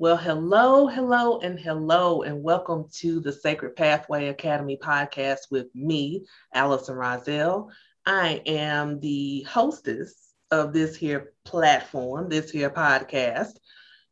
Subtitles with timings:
[0.00, 6.24] Well, hello, hello, and hello, and welcome to the Sacred Pathway Academy podcast with me,
[6.54, 7.70] Allison Rozelle.
[8.06, 13.58] I am the hostess of this here platform, this here podcast,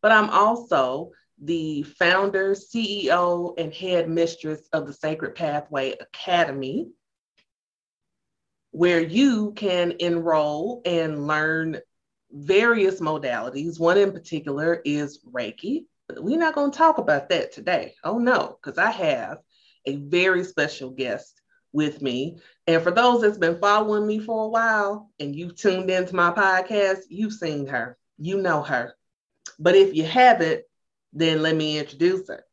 [0.03, 1.12] but I'm also
[1.43, 6.89] the founder, CEO, and head mistress of the Sacred Pathway Academy,
[8.73, 11.80] where you can enroll and learn
[12.31, 13.79] various modalities.
[13.79, 15.86] One in particular is Reiki.
[16.17, 17.95] We're not going to talk about that today.
[18.05, 19.39] Oh, no, because I have
[19.86, 21.41] a very special guest
[21.72, 22.39] with me.
[22.67, 26.31] And for those that's been following me for a while and you've tuned into my
[26.31, 28.95] podcast, you've seen her, you know her.
[29.58, 30.63] But if you haven't,
[31.13, 32.45] then let me introduce her.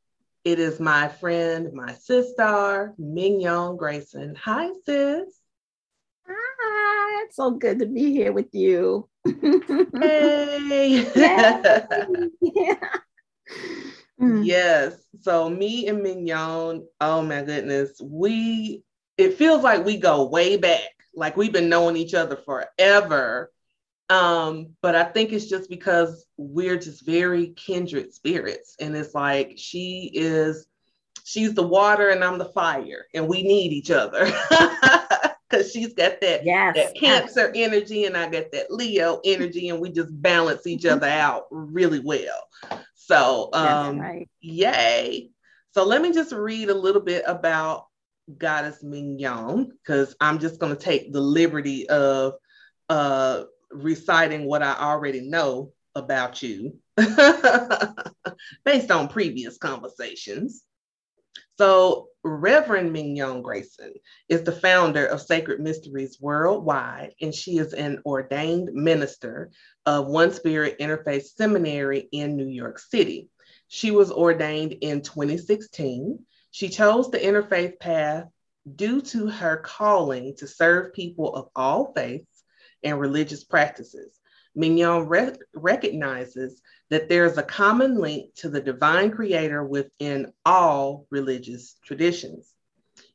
[0.44, 4.36] It is my friend, my sister, Mignon Grayson.
[4.36, 5.40] Hi, sis.
[7.26, 9.10] Hi, it's so good to be here with you.
[9.26, 11.08] hey.
[12.42, 12.76] yeah.
[14.22, 14.46] Mm.
[14.46, 15.04] Yes.
[15.22, 18.84] So me and Mignon, oh my goodness, we
[19.18, 20.92] it feels like we go way back.
[21.16, 23.52] Like we've been knowing each other forever.
[24.10, 28.76] Um, but I think it's just because we're just very kindred spirits.
[28.80, 30.68] And it's like she is,
[31.24, 34.32] she's the water and I'm the fire, and we need each other.
[35.50, 36.76] Because she's got that, yes.
[36.76, 41.08] that cancer energy and I got that Leo energy, and we just balance each other
[41.10, 42.48] out really well.
[42.96, 44.28] So um right.
[44.42, 45.30] yay.
[45.74, 47.88] So let me just read a little bit about
[48.38, 52.34] Goddess Mignon, because I'm just gonna take the liberty of
[52.90, 56.78] uh reciting what I already know about you
[58.66, 60.64] based on previous conversations.
[61.58, 63.94] So, Reverend Mignon Grayson
[64.28, 69.52] is the founder of Sacred Mysteries Worldwide, and she is an ordained minister
[69.86, 73.30] of One Spirit Interfaith Seminary in New York City.
[73.68, 76.26] She was ordained in 2016.
[76.52, 78.26] She chose the interfaith path
[78.76, 82.44] due to her calling to serve people of all faiths
[82.84, 84.20] and religious practices.
[84.56, 91.08] Mignon re- recognizes that there is a common link to the divine creator within all
[91.10, 92.54] religious traditions.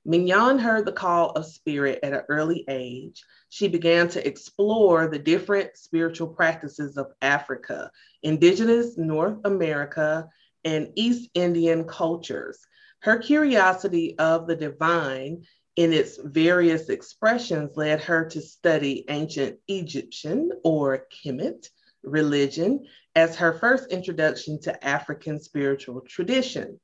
[0.04, 3.22] Mignon heard the call of spirit at an early age.
[3.50, 7.90] She began to explore the different spiritual practices of Africa,
[8.22, 10.28] indigenous North America,
[10.64, 12.58] and East Indian cultures.
[13.00, 15.44] Her curiosity of the divine
[15.76, 21.68] in its various expressions led her to study ancient Egyptian or Kemet
[22.02, 26.78] religion as her first introduction to African spiritual tradition.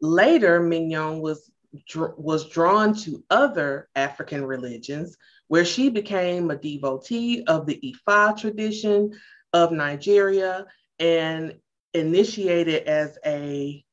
[0.00, 1.50] Later, Mignon was,
[1.94, 5.16] was drawn to other African religions,
[5.48, 9.12] where she became a devotee of the Ifa tradition
[9.52, 10.66] of Nigeria
[10.98, 11.56] and
[11.94, 13.84] initiated as a,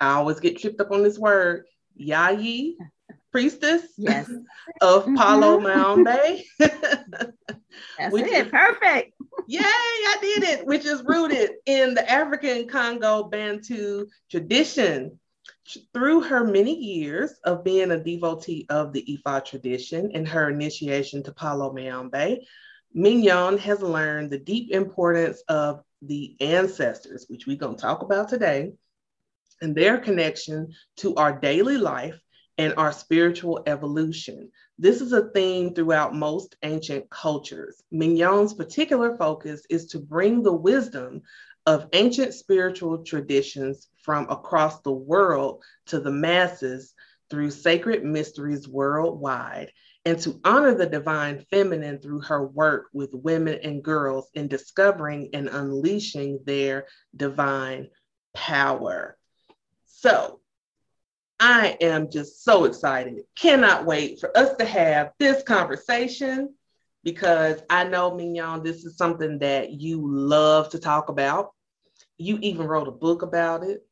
[0.00, 1.64] I always get tripped up on this word,
[1.98, 2.74] Yayi
[3.34, 4.30] priestess yes.
[4.80, 5.16] of mm-hmm.
[5.16, 6.44] Palo Mayombe.
[6.60, 8.46] That's which it.
[8.46, 9.12] Is, Perfect.
[9.48, 15.18] Yay, I did it, which is rooted in the African Congo Bantu tradition.
[15.92, 21.22] Through her many years of being a devotee of the Ifa tradition and her initiation
[21.24, 22.46] to Palo Mayombe,
[22.92, 28.28] Mignon has learned the deep importance of the ancestors, which we're going to talk about
[28.28, 28.74] today,
[29.60, 32.20] and their connection to our daily life
[32.58, 34.50] and our spiritual evolution.
[34.78, 37.82] This is a theme throughout most ancient cultures.
[37.90, 41.22] Mignon's particular focus is to bring the wisdom
[41.66, 46.94] of ancient spiritual traditions from across the world to the masses
[47.30, 49.72] through sacred mysteries worldwide
[50.04, 55.30] and to honor the divine feminine through her work with women and girls in discovering
[55.32, 56.86] and unleashing their
[57.16, 57.88] divine
[58.34, 59.16] power.
[59.86, 60.40] So,
[61.46, 63.22] I am just so excited.
[63.36, 66.54] Cannot wait for us to have this conversation
[67.02, 71.50] because I know, Mignon, this is something that you love to talk about.
[72.16, 73.86] You even wrote a book about it.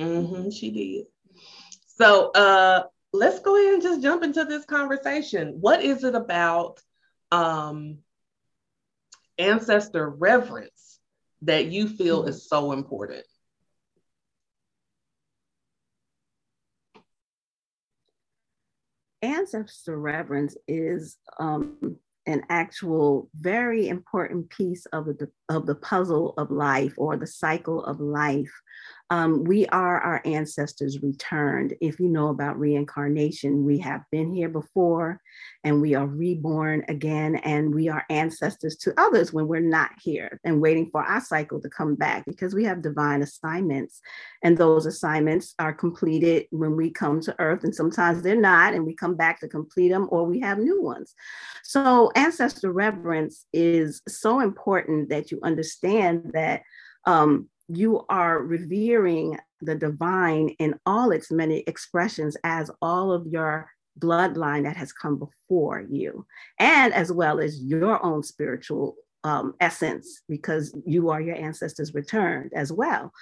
[0.00, 1.06] Mm-hmm, she did.
[1.96, 5.56] So uh, let's go ahead and just jump into this conversation.
[5.60, 6.80] What is it about
[7.32, 7.98] um,
[9.36, 11.00] ancestor reverence
[11.42, 12.28] that you feel mm-hmm.
[12.28, 13.24] is so important?
[19.22, 26.50] Ancestor reverence is um, an actual very important piece of the of the puzzle of
[26.50, 28.52] life or the cycle of life
[29.10, 31.74] Um, we are our ancestors returned.
[31.80, 35.20] If you know about reincarnation, we have been here before
[35.64, 40.38] and we are reborn again, and we are ancestors to others when we're not here
[40.44, 44.00] and waiting for our cycle to come back because we have divine assignments.
[44.42, 48.84] And those assignments are completed when we come to earth, and sometimes they're not, and
[48.84, 51.14] we come back to complete them, or we have new ones.
[51.64, 56.62] So, ancestor reverence is so important that you understand that.
[57.04, 63.70] Um, you are revering the divine in all its many expressions as all of your
[63.98, 66.26] bloodline that has come before you,
[66.58, 72.52] and as well as your own spiritual um, essence, because you are your ancestors returned
[72.54, 73.12] as well.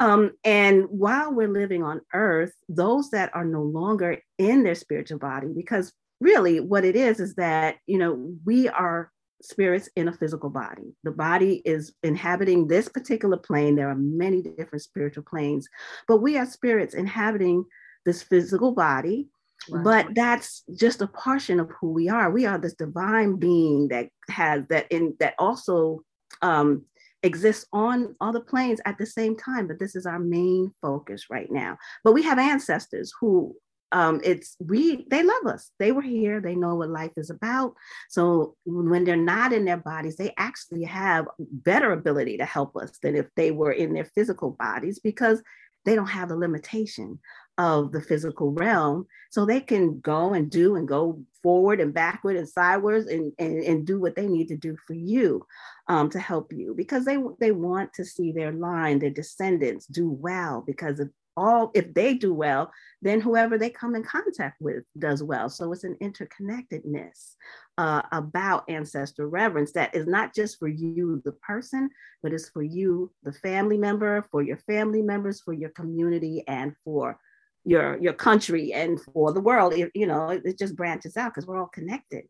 [0.00, 5.18] Um, and while we're living on earth, those that are no longer in their spiritual
[5.18, 9.11] body, because really what it is is that, you know, we are
[9.44, 10.94] spirits in a physical body.
[11.04, 13.76] The body is inhabiting this particular plane.
[13.76, 15.68] There are many different spiritual planes,
[16.08, 17.64] but we are spirits inhabiting
[18.04, 19.28] this physical body.
[19.70, 22.32] But that's just a portion of who we are.
[22.32, 26.02] We are this divine being that has that in that also
[26.40, 26.84] um,
[27.22, 29.68] exists on all the planes at the same time.
[29.68, 31.78] But this is our main focus right now.
[32.02, 33.54] But we have ancestors who
[33.92, 35.70] um, it's we they love us.
[35.78, 36.40] They were here.
[36.40, 37.74] They know what life is about.
[38.08, 42.98] So when they're not in their bodies they actually have better ability to help us
[43.02, 45.42] than if they were in their physical bodies because
[45.84, 47.18] they don't have the limitation
[47.58, 49.06] of the physical realm.
[49.30, 53.62] So they can go and do and go forward and backward and sideways and, and,
[53.62, 55.44] and do what they need to do for you
[55.88, 60.08] um, to help you because they they want to see their line their descendants do
[60.08, 62.70] well because of all if they do well
[63.00, 65.48] then whoever they come in contact with does well.
[65.48, 67.34] So it's an interconnectedness
[67.78, 71.90] uh, about ancestor reverence that is not just for you the person
[72.22, 76.74] but it's for you the family member for your family members for your community and
[76.84, 77.18] for
[77.64, 79.72] your your country and for the world.
[79.74, 82.24] It, you know it, it just branches out because we're all connected.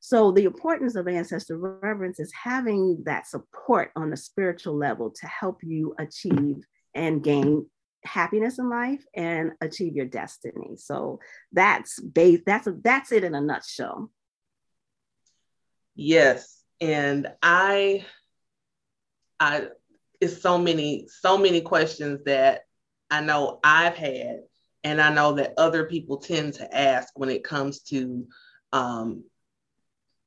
[0.00, 5.26] So the importance of ancestor reverence is having that support on the spiritual level to
[5.26, 7.66] help you achieve and gain
[8.06, 10.76] happiness in life and achieve your destiny.
[10.76, 11.20] So
[11.52, 14.10] that's base that's a, that's it in a nutshell.
[15.94, 18.04] Yes, and I
[19.40, 19.68] I
[20.20, 22.62] it's so many so many questions that
[23.10, 24.40] I know I've had
[24.84, 28.26] and I know that other people tend to ask when it comes to
[28.72, 29.24] um,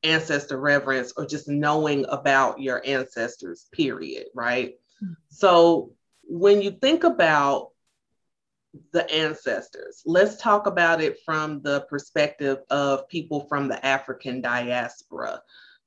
[0.04, 5.14] ancestor reverence or just knowing about your ancestors period right mm-hmm.
[5.30, 5.92] so
[6.30, 7.70] when you think about
[8.94, 15.42] the ancestors, let's talk about it from the perspective of people from the African diaspora.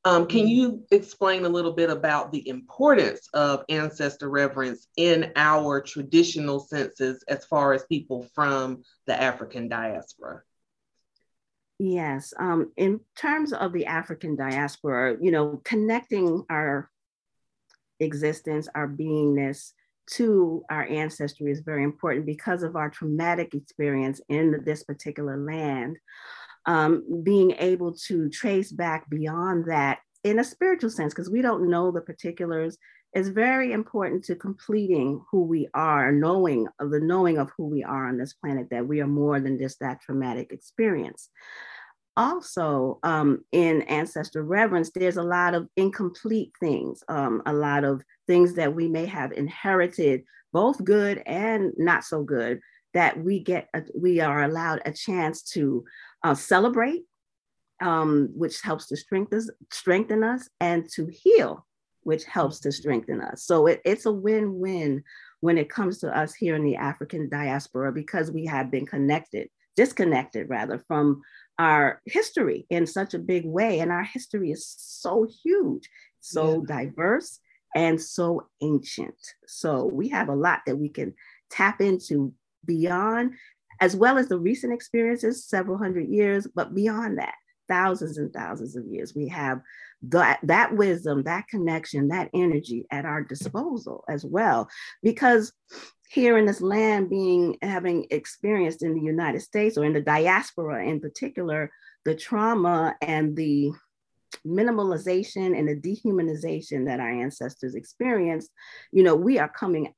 [0.04, 0.48] Um, can mm-hmm.
[0.48, 7.22] you explain a little bit about the importance of ancestor reverence in our traditional senses
[7.28, 10.42] as far as people from the African diaspora?
[11.78, 16.90] Yes, um, in terms of the African diaspora, you know, connecting our
[18.00, 19.72] existence, our beingness
[20.10, 25.98] to our ancestry is very important because of our traumatic experience in this particular land.
[26.64, 31.68] Um, being able to trace back beyond that in a spiritual sense, because we don't
[31.68, 32.78] know the particulars,
[33.14, 38.08] is very important to completing who we are, knowing the knowing of who we are
[38.08, 41.30] on this planet, that we are more than just that traumatic experience
[42.16, 48.02] also um, in ancestor reverence there's a lot of incomplete things um, a lot of
[48.26, 52.60] things that we may have inherited both good and not so good
[52.94, 55.84] that we get a, we are allowed a chance to
[56.22, 57.02] uh, celebrate
[57.80, 61.66] um, which helps to strengthen, strengthen us and to heal
[62.04, 63.44] which helps to strengthen us.
[63.44, 65.04] So it, it's a win-win
[65.40, 69.48] when it comes to us here in the african diaspora because we have been connected
[69.76, 71.22] disconnected rather from
[71.58, 73.80] our history in such a big way.
[73.80, 75.88] And our history is so huge,
[76.20, 76.84] so yeah.
[76.84, 77.40] diverse,
[77.74, 79.14] and so ancient.
[79.46, 81.14] So we have a lot that we can
[81.50, 82.32] tap into
[82.64, 83.34] beyond,
[83.80, 87.34] as well as the recent experiences, several hundred years, but beyond that,
[87.72, 89.14] thousands and thousands of years.
[89.14, 89.62] We have
[90.08, 94.68] that, that wisdom, that connection, that energy at our disposal as well.
[95.02, 95.52] Because
[96.10, 100.84] here in this land being having experienced in the United States or in the diaspora
[100.84, 101.70] in particular,
[102.04, 103.72] the trauma and the
[104.46, 108.50] minimalization and the dehumanization that our ancestors experienced,
[108.90, 109.94] you know, we are coming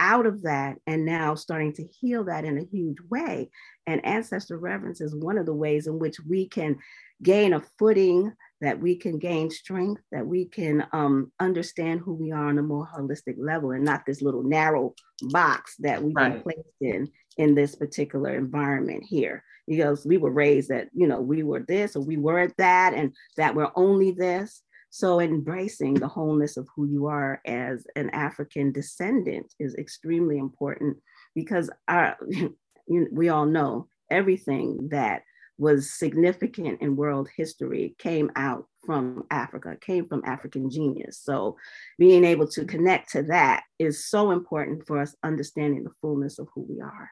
[0.00, 3.50] out of that and now starting to heal that in a huge way.
[3.86, 6.78] And ancestor reverence is one of the ways in which we can
[7.22, 12.32] gain a footing that we can gain strength, that we can um, understand who we
[12.32, 14.94] are on a more holistic level and not this little narrow
[15.30, 16.32] box that we've right.
[16.32, 19.44] been placed in in this particular environment here.
[19.66, 23.14] Because we were raised that, you know, we were this or we were that and
[23.36, 24.62] that we're only this.
[24.90, 30.96] So embracing the wholeness of who you are as an African descendant is extremely important
[31.34, 32.16] because our,
[32.88, 35.22] we all know everything that
[35.58, 41.20] was significant in world history came out from Africa, came from African genius.
[41.22, 41.56] So
[41.98, 46.48] being able to connect to that is so important for us understanding the fullness of
[46.54, 47.10] who we are.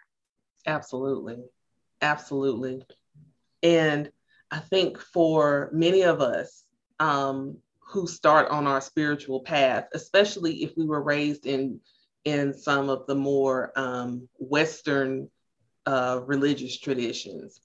[0.67, 1.37] Absolutely.
[2.01, 2.83] Absolutely.
[3.63, 4.11] And
[4.51, 6.65] I think for many of us
[6.99, 7.59] um,
[7.89, 11.81] who start on our spiritual path, especially if we were raised in
[12.25, 15.31] in some of the more um, Western
[15.87, 17.61] uh, religious traditions,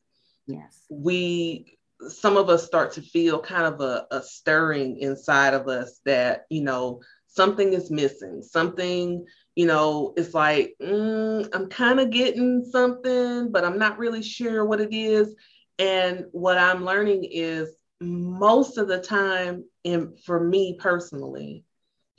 [0.47, 0.85] Yes.
[0.89, 1.77] We,
[2.07, 6.45] some of us start to feel kind of a, a stirring inside of us that,
[6.49, 8.41] you know, something is missing.
[8.41, 9.25] Something,
[9.55, 14.65] you know, it's like, mm, I'm kind of getting something, but I'm not really sure
[14.65, 15.33] what it is.
[15.79, 17.69] And what I'm learning is
[18.01, 21.65] most of the time, and for me personally,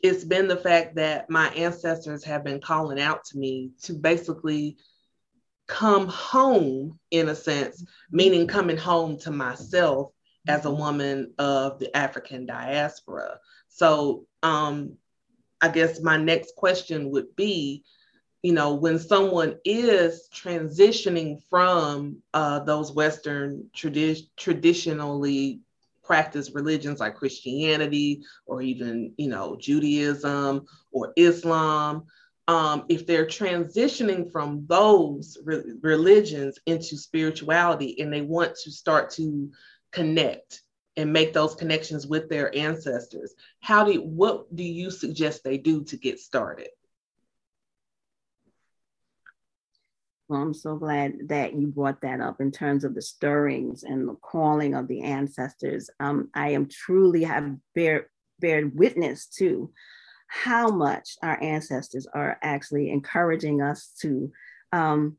[0.03, 4.77] it's been the fact that my ancestors have been calling out to me to basically
[5.67, 10.13] come home in a sense, meaning coming home to myself
[10.47, 13.39] as a woman of the African diaspora.
[13.69, 14.99] So um,
[15.61, 17.83] I guess my next question would be,
[18.43, 25.61] you know, when someone is transitioning from uh, those Western tradi- traditionally
[26.05, 32.05] practiced religions like Christianity or even, you know, Judaism or Islam,
[32.47, 39.11] um, if they're transitioning from those re- religions into spirituality and they want to start
[39.13, 39.51] to
[39.93, 40.63] connect
[40.97, 45.83] and make those connections with their ancestors how do what do you suggest they do
[45.85, 46.69] to get started
[50.35, 54.09] well i'm so glad that you brought that up in terms of the stirrings and
[54.09, 58.09] the calling of the ancestors um, i am truly have bear
[58.41, 59.71] bear witness to
[60.27, 64.31] how much our ancestors are actually encouraging us to
[64.73, 65.17] um,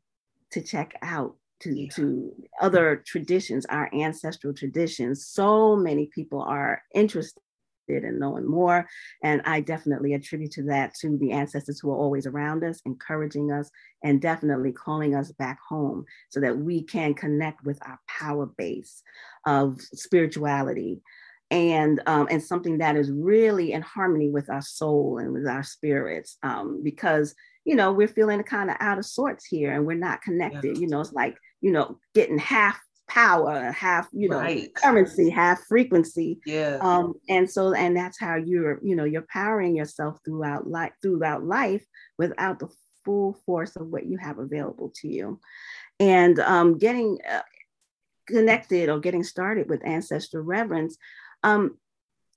[0.51, 1.89] to check out to, yeah.
[1.91, 5.25] to other traditions, our ancestral traditions.
[5.25, 7.41] So many people are interested
[7.89, 8.88] in knowing more.
[9.24, 13.51] And I definitely attribute to that to the ancestors who are always around us, encouraging
[13.51, 13.70] us,
[14.04, 19.01] and definitely calling us back home so that we can connect with our power base
[19.46, 21.01] of spirituality
[21.51, 25.63] and um, and something that is really in harmony with our soul and with our
[25.63, 29.94] spirits um, because you know we're feeling kind of out of sorts here and we're
[29.96, 30.82] not connected yeah.
[30.82, 34.74] you know it's like you know getting half power half you know right.
[34.75, 36.39] currency half frequency.
[36.45, 36.77] Yeah.
[36.81, 41.43] Um and so and that's how you're you know you're powering yourself throughout life throughout
[41.43, 41.85] life
[42.17, 42.69] without the
[43.03, 45.39] full force of what you have available to you.
[46.00, 47.41] And um getting uh,
[48.27, 50.97] connected or getting started with ancestral reverence
[51.43, 51.77] um,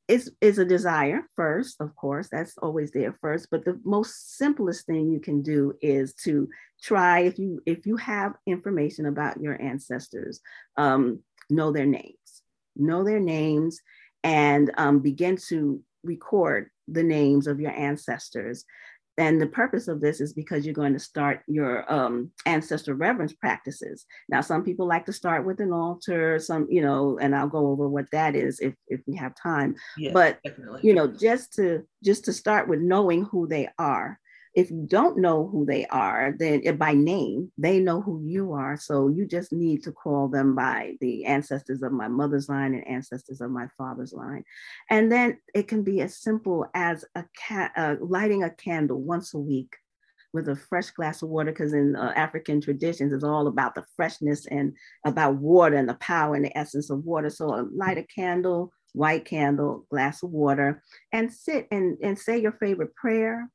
[0.09, 3.49] is is a desire first, of course, that's always there first.
[3.51, 6.49] But the most simplest thing you can do is to
[6.83, 10.41] try if you if you have information about your ancestors,
[10.77, 12.43] um, know their names,
[12.75, 13.81] know their names,
[14.25, 18.65] and um, begin to record the names of your ancestors
[19.19, 23.33] and the purpose of this is because you're going to start your um, ancestor reverence
[23.33, 24.07] practices.
[24.29, 27.67] Now, some people like to start with an altar, some, you know, and I'll go
[27.67, 29.75] over what that is if, if we have time.
[29.97, 30.81] Yes, but, definitely.
[30.85, 34.21] you know, just to just to start with knowing who they are
[34.55, 38.53] if you don't know who they are, then eh, by name, they know who you
[38.53, 38.77] are.
[38.77, 42.87] So you just need to call them by the ancestors of my mother's line and
[42.87, 44.45] ancestors of my father's line.
[44.91, 49.35] And then it can be as simple as a cat uh, lighting a candle once
[49.35, 49.77] a week
[50.33, 53.85] with a fresh glass of water because in uh, african traditions it's all about the
[53.97, 54.75] freshness and
[55.07, 58.71] about water and the power and the essence of water so uh, light a candle
[58.93, 63.49] white candle glass of water and sit and, and say your favorite prayer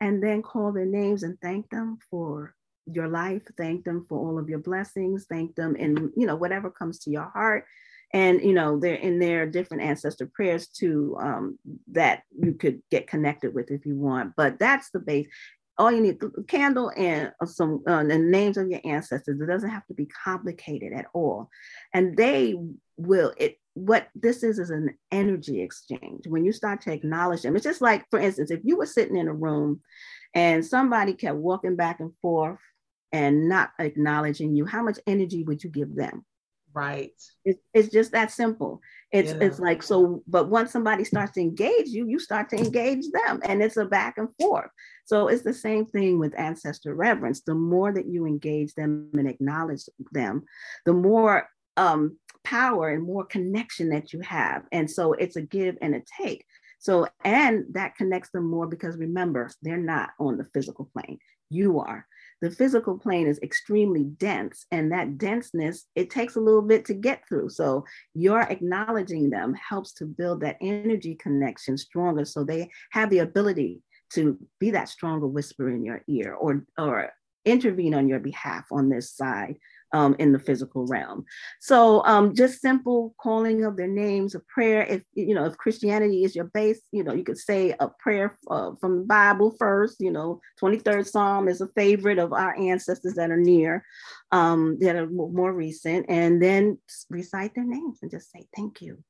[0.00, 2.54] and then call their names and thank them for
[2.86, 6.70] your life thank them for all of your blessings thank them and you know whatever
[6.70, 7.64] comes to your heart.
[8.12, 11.58] And you know they're in their different ancestor prayers too um,
[11.92, 14.32] that you could get connected with if you want.
[14.36, 15.28] But that's the base.
[15.78, 19.40] All you need a candle and some uh, the names of your ancestors.
[19.40, 21.50] It doesn't have to be complicated at all.
[21.94, 22.56] And they
[22.96, 26.26] will it what this is is an energy exchange.
[26.26, 29.16] When you start to acknowledge them, it's just like, for instance, if you were sitting
[29.16, 29.80] in a room
[30.34, 32.58] and somebody kept walking back and forth
[33.12, 36.24] and not acknowledging you, how much energy would you give them?
[36.72, 37.10] Right.
[37.44, 38.80] It, it's just that simple.
[39.10, 39.38] It's yeah.
[39.40, 43.40] it's like so, but once somebody starts to engage you, you start to engage them,
[43.44, 44.70] and it's a back and forth.
[45.04, 47.40] So it's the same thing with ancestor reverence.
[47.40, 50.44] The more that you engage them and acknowledge them,
[50.86, 54.64] the more um, power and more connection that you have.
[54.72, 56.44] And so it's a give and a take.
[56.78, 61.18] So, and that connects them more because remember, they're not on the physical plane.
[61.50, 62.06] You are
[62.40, 66.94] the physical plane is extremely dense and that denseness it takes a little bit to
[66.94, 67.84] get through so
[68.14, 73.80] your acknowledging them helps to build that energy connection stronger so they have the ability
[74.10, 77.10] to be that stronger whisper in your ear or or
[77.44, 79.56] intervene on your behalf on this side
[79.92, 81.24] um, in the physical realm.
[81.60, 84.82] So um, just simple calling of their names, a prayer.
[84.82, 88.38] If you know if Christianity is your base, you know you could say a prayer
[88.50, 90.00] uh, from the Bible first.
[90.00, 93.84] You know, 23rd Psalm is a favorite of our ancestors that are near,
[94.32, 96.78] um, that are more recent, and then
[97.08, 99.02] recite their names and just say thank you.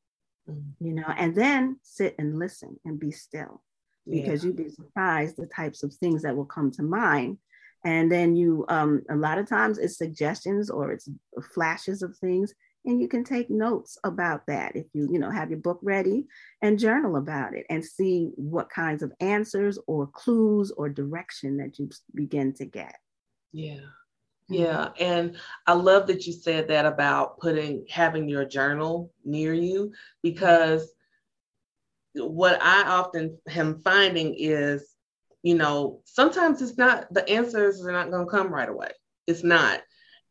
[0.48, 0.86] Mm-hmm.
[0.86, 3.62] You know, and then sit and listen and be still,
[4.08, 4.48] because yeah.
[4.48, 7.38] you'd be surprised the types of things that will come to mind
[7.84, 11.08] and then you um, a lot of times it's suggestions or it's
[11.54, 15.50] flashes of things and you can take notes about that if you you know have
[15.50, 16.26] your book ready
[16.62, 21.78] and journal about it and see what kinds of answers or clues or direction that
[21.78, 22.96] you begin to get
[23.52, 24.54] yeah mm-hmm.
[24.54, 29.92] yeah and i love that you said that about putting having your journal near you
[30.22, 30.92] because
[32.14, 34.96] what i often am finding is
[35.42, 38.90] you know, sometimes it's not, the answers are not going to come right away.
[39.26, 39.80] It's not.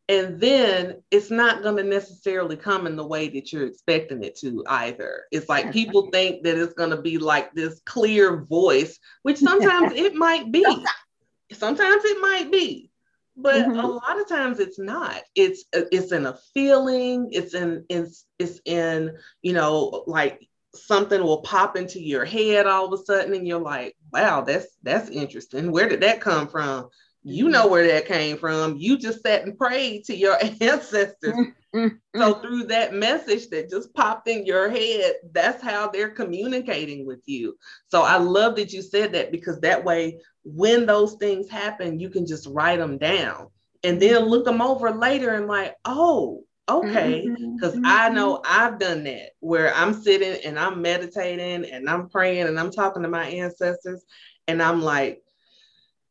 [0.08, 4.36] And then it's not going to necessarily come in the way that you're expecting it
[4.38, 5.22] to either.
[5.30, 9.92] It's like people think that it's going to be like this clear voice, which sometimes
[9.92, 10.64] it might be.
[11.52, 12.90] Sometimes it might be.
[13.36, 13.78] But mm-hmm.
[13.78, 15.20] a lot of times it's not.
[15.34, 17.30] It's it's in a feeling.
[17.32, 22.92] It's in it's it's in you know like something will pop into your head all
[22.92, 25.72] of a sudden and you're like wow that's that's interesting.
[25.72, 26.88] Where did that come from?
[27.22, 27.70] You know mm-hmm.
[27.70, 28.76] where that came from.
[28.76, 31.34] You just sat and prayed to your ancestors.
[31.74, 31.86] Mm-hmm.
[32.16, 32.40] So mm-hmm.
[32.40, 37.56] through that message that just popped in your head that's how they're communicating with you.
[37.88, 42.08] So i love that you said that because that way when those things happen you
[42.08, 43.48] can just write them down
[43.84, 47.86] and then look them over later and like oh okay because mm-hmm.
[47.86, 48.46] i know mm-hmm.
[48.46, 53.02] i've done that where i'm sitting and i'm meditating and i'm praying and i'm talking
[53.02, 54.04] to my ancestors
[54.46, 55.22] and i'm like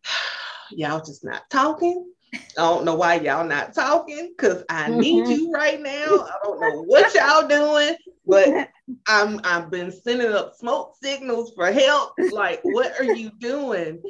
[0.72, 5.32] y'all just not talking i don't know why y'all not talking because i need mm-hmm.
[5.32, 7.95] you right now i don't know what y'all doing
[8.26, 8.69] but
[9.08, 14.02] i'm i've been sending up smoke signals for help like what are you doing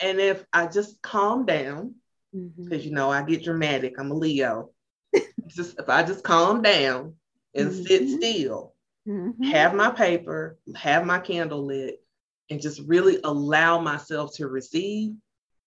[0.00, 1.94] and if i just calm down
[2.32, 2.88] because mm-hmm.
[2.88, 4.70] you know i get dramatic i'm a leo
[5.46, 7.14] just if I just calm down
[7.54, 7.82] and mm-hmm.
[7.82, 8.74] sit still,
[9.06, 9.42] mm-hmm.
[9.44, 12.02] have my paper, have my candle lit,
[12.50, 15.14] and just really allow myself to receive,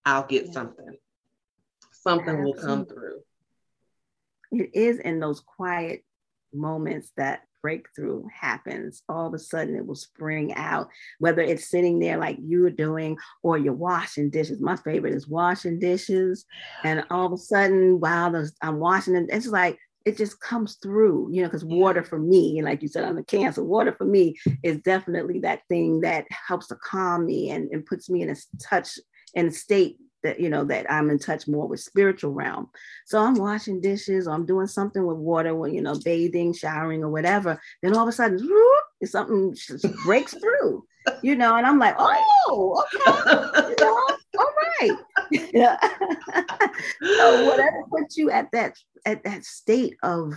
[0.04, 0.52] I'll get yeah.
[0.52, 0.96] something.
[1.92, 2.52] Something Absolutely.
[2.52, 3.20] will come through.
[4.50, 6.04] It is in those quiet
[6.52, 11.98] moments that breakthrough happens, all of a sudden it will spring out, whether it's sitting
[11.98, 14.60] there like you are doing or you're washing dishes.
[14.60, 16.44] My favorite is washing dishes.
[16.84, 21.28] And all of a sudden, while I'm washing it, it's like, it just comes through,
[21.32, 24.04] you know, because water for me, and like you said, I'm a cancer, water for
[24.04, 28.30] me is definitely that thing that helps to calm me and, and puts me in
[28.30, 28.98] a touch
[29.36, 32.70] and state that you know that I'm in touch more with spiritual realm.
[33.06, 37.02] So I'm washing dishes, or I'm doing something with water, when you know, bathing, showering,
[37.02, 37.60] or whatever.
[37.82, 38.38] Then all of a sudden,
[39.04, 40.84] something just breaks through,
[41.22, 44.08] you know, and I'm like, oh, okay, you know,
[44.38, 44.92] all right.
[45.52, 45.76] Yeah.
[47.02, 50.34] so whatever puts you at that at that state of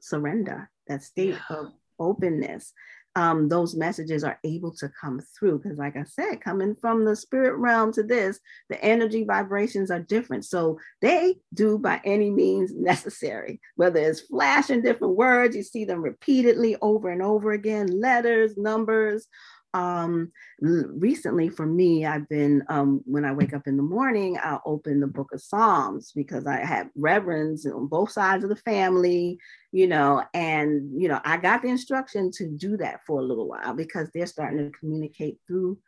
[0.00, 2.72] surrender, that state of openness,
[3.16, 5.58] um, those messages are able to come through.
[5.58, 10.00] Because, like I said, coming from the spirit realm to this, the energy vibrations are
[10.00, 10.44] different.
[10.44, 16.02] So they do by any means necessary, whether it's flashing different words, you see them
[16.02, 19.26] repeatedly over and over again, letters, numbers,
[19.74, 24.62] um, recently for me, I've been, um, when I wake up in the morning, I'll
[24.64, 29.38] open the book of Psalms because I have reverends on both sides of the family,
[29.72, 33.46] you know, and, you know, I got the instruction to do that for a little
[33.46, 35.78] while because they're starting to communicate through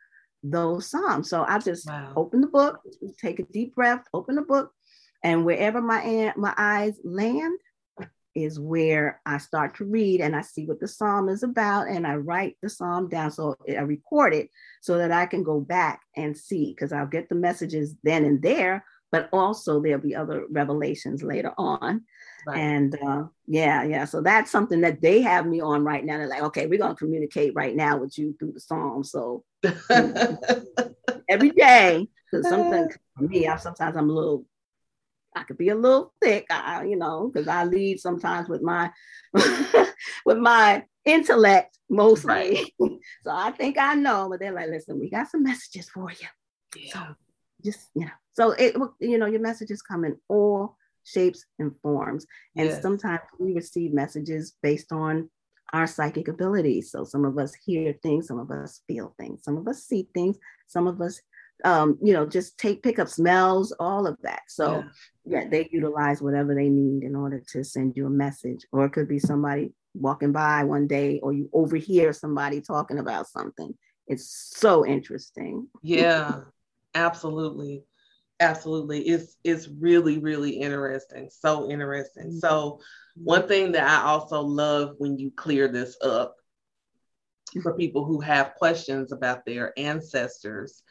[0.43, 1.29] those Psalms.
[1.29, 2.13] So I just wow.
[2.15, 2.81] open the book,
[3.19, 4.71] take a deep breath, open the book,
[5.23, 7.59] and wherever my, my eyes land,
[8.35, 12.07] is where I start to read and I see what the psalm is about and
[12.07, 13.31] I write the psalm down.
[13.31, 14.49] So I record it
[14.81, 18.41] so that I can go back and see because I'll get the messages then and
[18.41, 22.03] there, but also there'll be other revelations later on.
[22.47, 22.57] Right.
[22.57, 24.05] And uh, yeah, yeah.
[24.05, 26.17] So that's something that they have me on right now.
[26.17, 29.03] They're like, okay, we're gonna communicate right now with you through the psalm.
[29.03, 29.43] So
[31.29, 34.45] every day, because something for me, I sometimes I'm a little
[35.35, 38.91] I could be a little thick, I, you know, because I lead sometimes with my
[40.25, 42.31] with my intellect mostly.
[42.33, 42.73] Right.
[43.23, 46.27] so I think I know, but they're like, listen, we got some messages for you.
[46.75, 46.93] Yeah.
[46.93, 47.15] So
[47.63, 52.25] just you know, so it you know, your messages come in all shapes and forms,
[52.55, 52.81] and yes.
[52.81, 55.29] sometimes we receive messages based on
[55.73, 56.91] our psychic abilities.
[56.91, 60.07] So some of us hear things, some of us feel things, some of us see
[60.13, 61.21] things, some of us
[61.63, 64.41] um, you know, just take pick up smells, all of that.
[64.47, 64.83] So
[65.25, 65.41] yeah.
[65.41, 68.65] yeah, they utilize whatever they need in order to send you a message.
[68.71, 73.27] Or it could be somebody walking by one day, or you overhear somebody talking about
[73.27, 73.73] something.
[74.07, 75.67] It's so interesting.
[75.81, 76.41] Yeah,
[76.95, 77.83] absolutely.
[78.39, 79.01] Absolutely.
[79.07, 81.29] It's it's really, really interesting.
[81.29, 82.27] So interesting.
[82.27, 82.39] Mm-hmm.
[82.39, 82.79] So
[83.15, 86.35] one thing that I also love when you clear this up
[87.61, 90.81] for people who have questions about their ancestors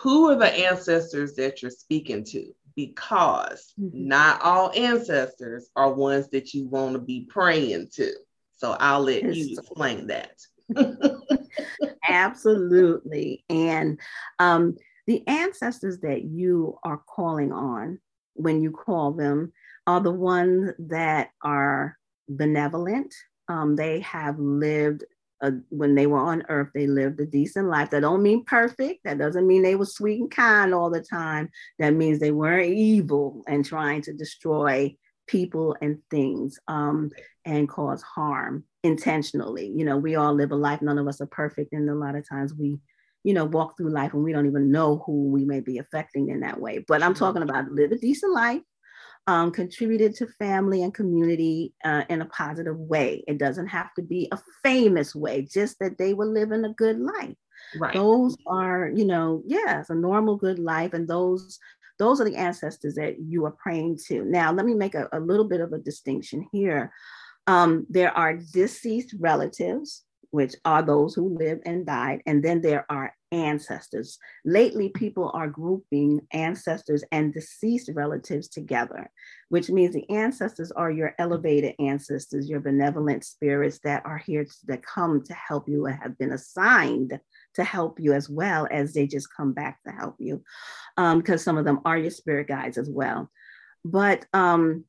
[0.00, 2.52] who are the ancestors that you're speaking to?
[2.74, 4.08] Because mm-hmm.
[4.08, 8.12] not all ancestors are ones that you want to be praying to.
[8.52, 10.38] So I'll let you explain that.
[12.08, 13.44] Absolutely.
[13.48, 13.98] And
[14.38, 17.98] um, the ancestors that you are calling on
[18.34, 19.52] when you call them
[19.86, 21.96] are the ones that are
[22.28, 23.14] benevolent.
[23.48, 25.04] Um, they have lived
[25.42, 27.90] uh, when they were on earth, they lived a decent life.
[27.90, 29.04] That don't mean perfect.
[29.04, 31.48] That doesn't mean they were sweet and kind all the time.
[31.78, 34.94] That means they weren't evil and trying to destroy
[35.26, 37.10] people and things um,
[37.44, 39.72] and cause harm intentionally.
[39.74, 40.82] You know, we all live a life.
[40.82, 42.78] None of us are perfect, and a lot of times we,
[43.24, 46.28] you know, walk through life and we don't even know who we may be affecting
[46.28, 46.84] in that way.
[46.86, 48.62] But I'm talking about live a decent life
[49.26, 53.22] um, contributed to family and community uh, in a positive way.
[53.28, 56.98] It doesn't have to be a famous way, just that they were living a good
[56.98, 57.36] life.
[57.78, 57.94] Right.
[57.94, 60.94] Those are, you know, yes, a normal good life.
[60.94, 61.58] And those
[61.98, 64.24] those are the ancestors that you are praying to.
[64.24, 66.90] Now, let me make a, a little bit of a distinction here.
[67.46, 72.22] Um, there are deceased relatives which are those who lived and died.
[72.26, 74.18] And then there are ancestors.
[74.44, 79.10] Lately, people are grouping ancestors and deceased relatives together,
[79.48, 84.54] which means the ancestors are your elevated ancestors, your benevolent spirits that are here to,
[84.66, 87.18] that come to help you and have been assigned
[87.54, 90.42] to help you as well as they just come back to help you,
[90.96, 93.30] because um, some of them are your spirit guides as well.
[93.84, 94.84] But um,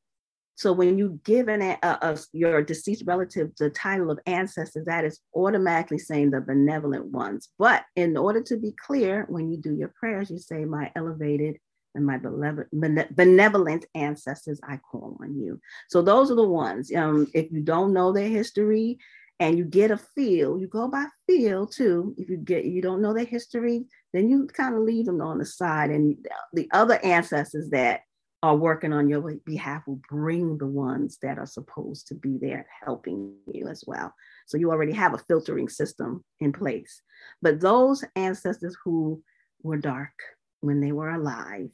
[0.55, 5.05] so when you give an, a, a, your deceased relative the title of ancestor, that
[5.05, 7.49] is automatically saying the benevolent ones.
[7.57, 11.57] But in order to be clear, when you do your prayers, you say, My elevated
[11.95, 15.59] and my beloved, benevolent ancestors, I call on you.
[15.89, 16.91] So those are the ones.
[16.95, 18.97] Um, if you don't know their history
[19.39, 22.13] and you get a feel, you go by feel too.
[22.17, 25.39] If you get you don't know their history, then you kind of leave them on
[25.39, 25.89] the side.
[25.89, 26.17] And
[26.53, 28.01] the other ancestors that
[28.43, 32.65] are working on your behalf will bring the ones that are supposed to be there
[32.83, 34.13] helping you as well.
[34.47, 37.01] So you already have a filtering system in place.
[37.41, 39.21] But those ancestors who
[39.61, 40.13] were dark
[40.61, 41.69] when they were alive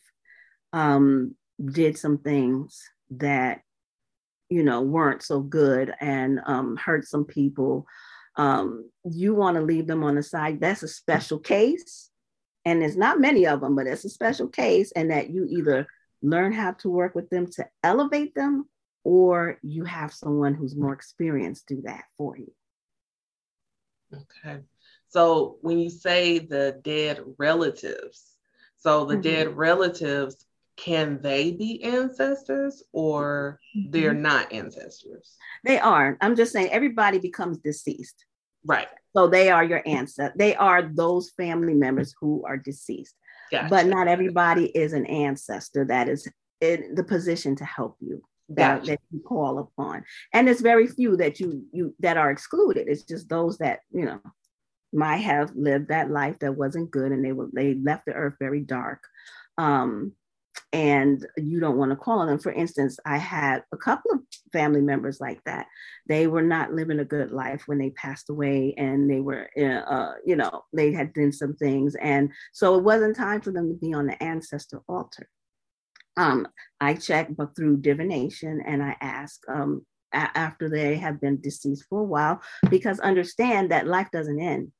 [0.73, 3.61] um, did some things that
[4.49, 7.85] you know weren't so good and um, hurt some people.
[8.35, 10.59] Um, you want to leave them on the side.
[10.59, 12.09] That's a special case,
[12.65, 15.87] and there's not many of them, but it's a special case, and that you either
[16.21, 18.67] learn how to work with them to elevate them,
[19.03, 22.51] or you have someone who's more experienced do that for you.
[24.13, 24.61] Okay.
[25.09, 28.33] So when you say the dead relatives,
[28.77, 29.21] so the mm-hmm.
[29.21, 33.91] dead relatives, can they be ancestors or mm-hmm.
[33.91, 35.35] they're not ancestors?
[35.65, 36.17] They are.
[36.21, 38.25] I'm just saying everybody becomes deceased.
[38.65, 38.87] Right.
[39.15, 40.37] So they are your ancestors.
[40.37, 43.15] They are those family members who are deceased.
[43.51, 43.67] Gotcha.
[43.69, 46.27] But not everybody is an ancestor that is
[46.61, 48.23] in the position to help you.
[48.49, 48.91] That, gotcha.
[48.91, 53.03] that you call upon and it's very few that you you that are excluded it's
[53.03, 54.21] just those that you know
[54.93, 58.35] might have lived that life that wasn't good and they were they left the earth
[58.39, 59.03] very dark
[59.57, 60.13] um
[60.73, 62.39] and you don't want to call them.
[62.39, 64.19] For instance, I had a couple of
[64.51, 65.67] family members like that.
[66.07, 69.63] They were not living a good life when they passed away, and they were, uh,
[69.63, 73.69] uh, you know, they had done some things, and so it wasn't time for them
[73.69, 75.29] to be on the ancestor altar.
[76.17, 76.47] Um,
[76.81, 81.85] I checked, but through divination, and I asked um, a- after they have been deceased
[81.89, 84.71] for a while, because understand that life doesn't end.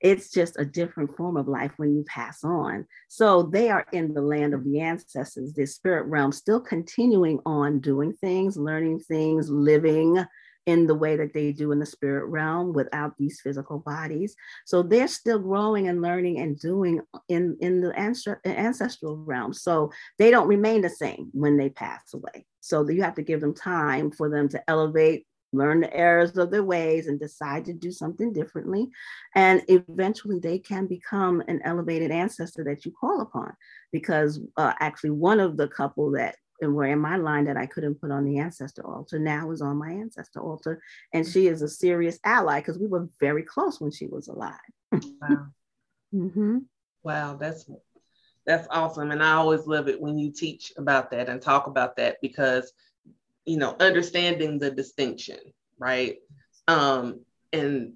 [0.00, 2.86] It's just a different form of life when you pass on.
[3.08, 7.80] So they are in the land of the ancestors, this spirit realm, still continuing on
[7.80, 10.24] doing things, learning things, living
[10.66, 14.36] in the way that they do in the spirit realm without these physical bodies.
[14.66, 19.52] So they're still growing and learning and doing in, in the ancestral realm.
[19.52, 22.46] So they don't remain the same when they pass away.
[22.60, 26.50] So you have to give them time for them to elevate learn the errors of
[26.50, 28.88] their ways and decide to do something differently.
[29.34, 33.52] And eventually they can become an elevated ancestor that you call upon.
[33.92, 38.00] Because uh, actually, one of the couple that were in my line that I couldn't
[38.00, 40.82] put on the ancestor altar now is on my ancestor altar.
[41.12, 44.54] And she is a serious ally because we were very close when she was alive.
[44.92, 45.46] wow.
[46.12, 46.58] Mm-hmm.
[47.04, 47.70] Wow, that's
[48.46, 49.12] that's awesome.
[49.12, 52.72] And I always love it when you teach about that and talk about that because
[53.50, 55.38] you know, understanding the distinction,
[55.76, 56.18] right?
[56.68, 57.94] Um, and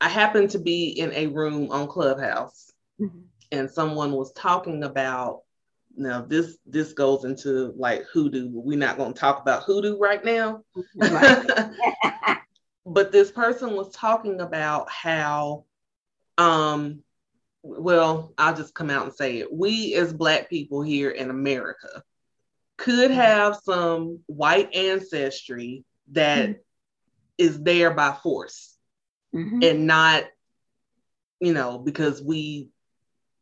[0.00, 2.70] I happened to be in a room on Clubhouse
[3.00, 3.18] mm-hmm.
[3.50, 5.40] and someone was talking about
[5.96, 8.48] now this this goes into like hoodoo.
[8.52, 10.62] We're not going to talk about hoodoo right now.
[12.86, 15.64] but this person was talking about how
[16.36, 17.02] um
[17.64, 19.52] well, I'll just come out and say it.
[19.52, 22.04] We as black people here in America
[22.78, 26.60] could have some white ancestry that mm-hmm.
[27.36, 28.76] is there by force
[29.34, 29.62] mm-hmm.
[29.62, 30.24] and not,
[31.40, 32.70] you know, because we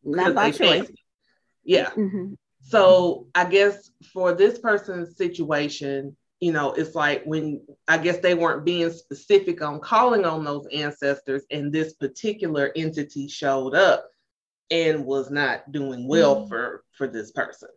[0.03, 0.90] not by choice.
[1.64, 1.90] Yeah.
[1.90, 2.35] Mm-hmm.
[2.62, 8.35] So I guess for this person's situation, you know, it's like when I guess they
[8.35, 14.09] weren't being specific on calling on those ancestors, and this particular entity showed up
[14.70, 16.49] and was not doing well mm-hmm.
[16.49, 17.68] for for this person.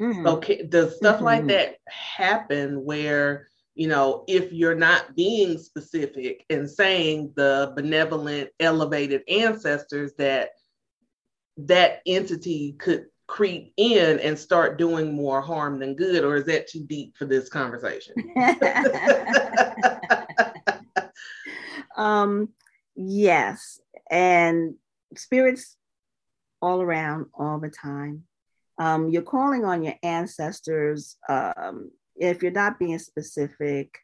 [0.00, 0.26] Mm-hmm.
[0.26, 1.24] So does stuff mm-hmm.
[1.24, 8.50] like that happen where you know if you're not being specific and saying the benevolent
[8.60, 10.50] elevated ancestors that
[11.56, 16.68] that entity could creep in and start doing more harm than good or is that
[16.68, 18.14] too deep for this conversation
[21.96, 22.48] um
[22.94, 23.80] yes
[24.10, 24.74] and
[25.16, 25.76] spirits
[26.62, 28.24] all around all the time
[28.78, 31.16] um, you're calling on your ancestors.
[31.28, 33.98] Um, if you're not being specific,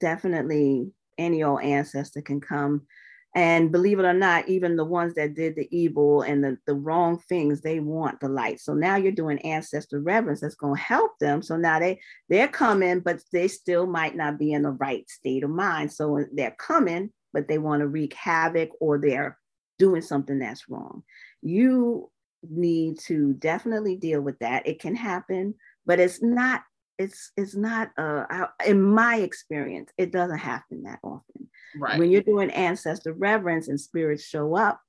[0.00, 2.86] definitely any old ancestor can come.
[3.34, 6.74] And believe it or not, even the ones that did the evil and the, the
[6.74, 8.58] wrong things, they want the light.
[8.58, 11.42] So now you're doing ancestor reverence that's going to help them.
[11.42, 15.44] So now they they're coming, but they still might not be in the right state
[15.44, 15.92] of mind.
[15.92, 19.38] So they're coming, but they want to wreak havoc or they're
[19.78, 21.02] doing something that's wrong.
[21.42, 22.10] You
[22.42, 24.66] need to definitely deal with that.
[24.66, 25.54] It can happen,
[25.86, 26.62] but it's not
[26.98, 32.22] it's it's not uh in my experience it doesn't happen that often right when you're
[32.22, 34.80] doing ancestor reverence and spirits show up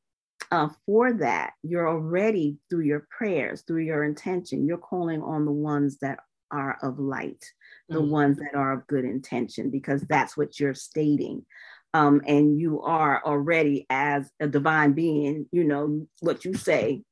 [0.51, 5.51] uh, for that you're already through your prayers through your intention you're calling on the
[5.51, 6.19] ones that
[6.51, 7.45] are of light
[7.89, 8.11] the mm-hmm.
[8.11, 11.45] ones that are of good intention because that's what you're stating
[11.93, 17.03] um, and you are already as a divine being you know what you say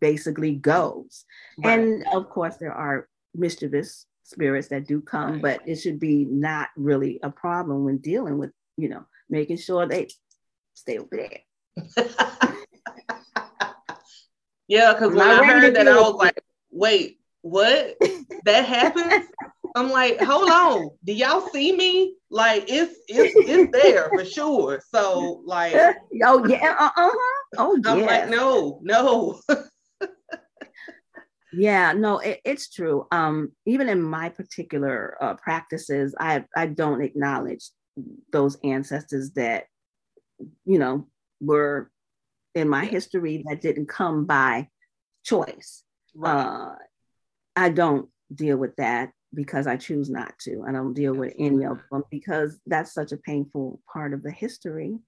[0.00, 1.24] basically goes.
[1.58, 1.78] Right.
[1.78, 5.42] And of course, there are mischievous spirits that do come, right.
[5.42, 9.86] but it should be not really a problem when dealing with, you know, making sure
[9.86, 10.08] they
[10.74, 11.40] stay over there.
[14.68, 17.96] yeah, because when I heard that, I was like, wait, what?
[18.44, 19.26] that happens?
[19.76, 22.16] I'm like, hold on, do y'all see me?
[22.30, 24.82] Like it's it's it's there for sure.
[24.92, 25.74] So like,
[26.24, 27.10] oh yeah, uh huh.
[27.58, 27.92] Oh yeah.
[27.92, 29.40] I'm like, no, no.
[31.52, 33.06] Yeah, no, it, it's true.
[33.10, 37.70] Um, even in my particular uh, practices, I I don't acknowledge
[38.32, 39.64] those ancestors that
[40.64, 41.06] you know
[41.40, 41.90] were
[42.54, 44.68] in my history that didn't come by
[45.24, 45.82] choice.
[46.14, 46.30] Right.
[46.30, 46.74] Uh,
[47.56, 50.64] I don't deal with that because I choose not to.
[50.66, 54.30] I don't deal with any of them because that's such a painful part of the
[54.30, 54.98] history.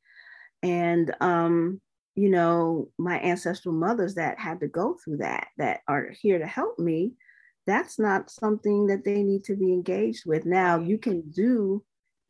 [0.62, 1.81] And um,
[2.14, 6.46] you know, my ancestral mothers that had to go through that, that are here to
[6.46, 7.12] help me,
[7.66, 10.44] that's not something that they need to be engaged with.
[10.44, 11.85] Now, you can do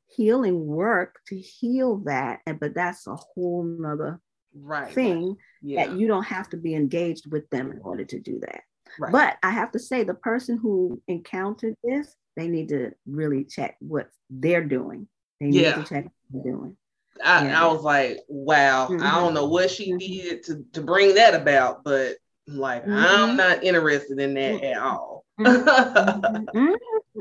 [0.09, 4.21] healing work to heal that, but that's a whole nother
[4.55, 4.93] right.
[4.93, 5.87] thing yeah.
[5.87, 8.63] that you don't have to be engaged with them in order to do that.
[9.01, 9.11] Right.
[9.11, 13.77] But I have to say, the person who encountered this, they need to really check
[13.81, 15.09] what they're doing.
[15.41, 15.75] They need yeah.
[15.75, 16.77] to check what they're doing.
[17.25, 17.63] I, yeah.
[17.63, 19.03] I was like, wow, mm-hmm.
[19.03, 19.99] I don't know what she mm-hmm.
[19.99, 22.93] did to, to bring that about, but like, mm-hmm.
[22.93, 25.25] I'm not interested in that at all.
[25.41, 26.45] Mm-hmm.
[26.53, 26.75] Mm-hmm.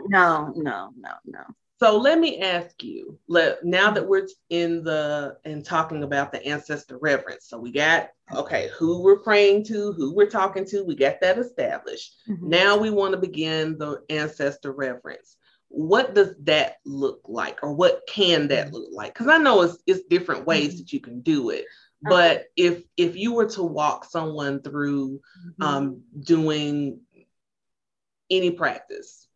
[0.07, 1.39] no, no, no, no.
[1.81, 6.45] So let me ask you, let, now that we're in the and talking about the
[6.45, 7.47] ancestor reverence.
[7.47, 11.39] So we got okay, who we're praying to, who we're talking to, we got that
[11.39, 12.13] established.
[12.29, 12.49] Mm-hmm.
[12.49, 15.37] Now we want to begin the ancestor reverence.
[15.73, 19.13] What does that look like, or what can that look like?
[19.13, 20.77] Because I know it's it's different ways mm-hmm.
[20.77, 21.65] that you can do it.
[22.05, 22.09] Uh-huh.
[22.09, 25.63] But if if you were to walk someone through mm-hmm.
[25.63, 26.99] um, doing
[28.29, 29.27] any practice,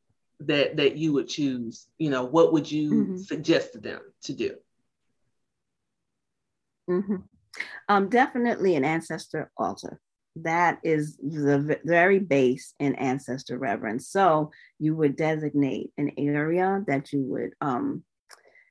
[0.41, 3.17] that that you would choose you know what would you mm-hmm.
[3.17, 4.55] suggest to them to do
[6.89, 7.15] mm-hmm.
[7.87, 9.99] um, definitely an ancestor altar
[10.35, 17.11] that is the very base in ancestor reverence so you would designate an area that
[17.13, 18.03] you would um,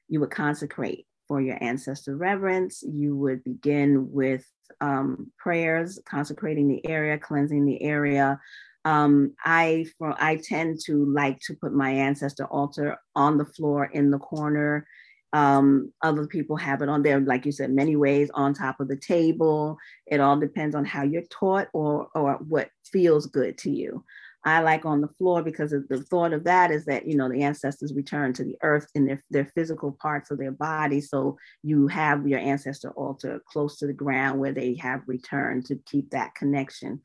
[0.09, 4.47] you would consecrate for your ancestor reverence you would begin with
[4.81, 8.39] um, prayers consecrating the area cleansing the area
[8.85, 13.87] um, I for I tend to like to put my ancestor altar on the floor
[13.87, 14.87] in the corner.
[15.35, 18.87] Um, other people have it on there, like you said, many ways on top of
[18.87, 19.77] the table.
[20.07, 24.05] It all depends on how you're taught or or what feels good to you.
[24.45, 27.43] I like on the floor because the thought of that is that you know the
[27.43, 31.01] ancestors return to the earth in their, their physical parts of their body.
[31.01, 35.77] So you have your ancestor altar close to the ground where they have returned to
[35.87, 37.01] keep that connection.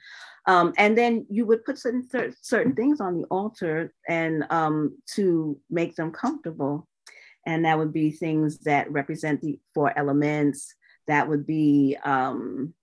[0.46, 2.08] Um, and then you would put certain
[2.42, 6.88] certain things on the altar and um, to make them comfortable.
[7.50, 10.72] And that would be things that represent the four elements.
[11.08, 12.76] That would be um,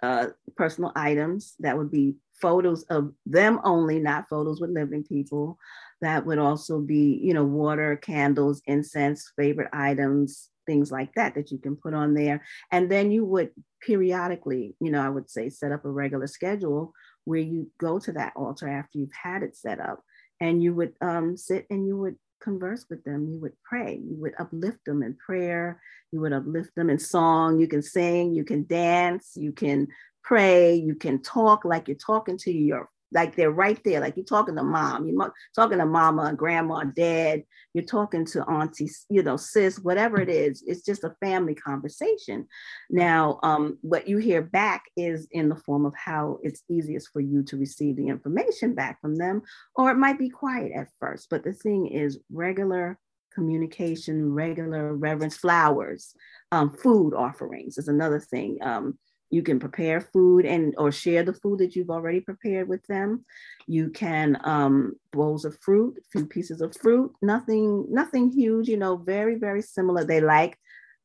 [0.00, 1.54] uh, personal items.
[1.58, 5.58] That would be photos of them only, not photos with living people.
[6.02, 11.50] That would also be, you know, water, candles, incense, favorite items, things like that that
[11.50, 12.44] you can put on there.
[12.70, 16.92] And then you would periodically, you know, I would say set up a regular schedule
[17.24, 20.00] where you go to that altar after you've had it set up
[20.40, 23.28] and you would um, sit and you would converse with them.
[23.30, 24.00] You would pray.
[24.02, 25.80] You would uplift them in prayer.
[26.10, 27.60] You would uplift them in song.
[27.60, 28.34] You can sing.
[28.34, 29.32] You can dance.
[29.36, 29.88] You can
[30.22, 34.24] pray, you can talk like you're talking to your like they're right there, like you're
[34.24, 37.42] talking to mom, you're talking to mama and grandma, dad,
[37.74, 40.62] you're talking to auntie, you know, sis, whatever it is.
[40.66, 42.46] It's just a family conversation.
[42.90, 47.20] Now, um, what you hear back is in the form of how it's easiest for
[47.20, 49.42] you to receive the information back from them,
[49.76, 51.28] or it might be quiet at first.
[51.30, 52.98] But the thing is, regular
[53.34, 56.14] communication, regular reverence, flowers,
[56.50, 58.58] um, food offerings is another thing.
[58.62, 58.98] Um,
[59.32, 63.24] you can prepare food and or share the food that you've already prepared with them.
[63.66, 68.76] You can um, bowls of fruit a few pieces of fruit nothing nothing huge you
[68.76, 70.04] know very very similar.
[70.04, 70.58] They like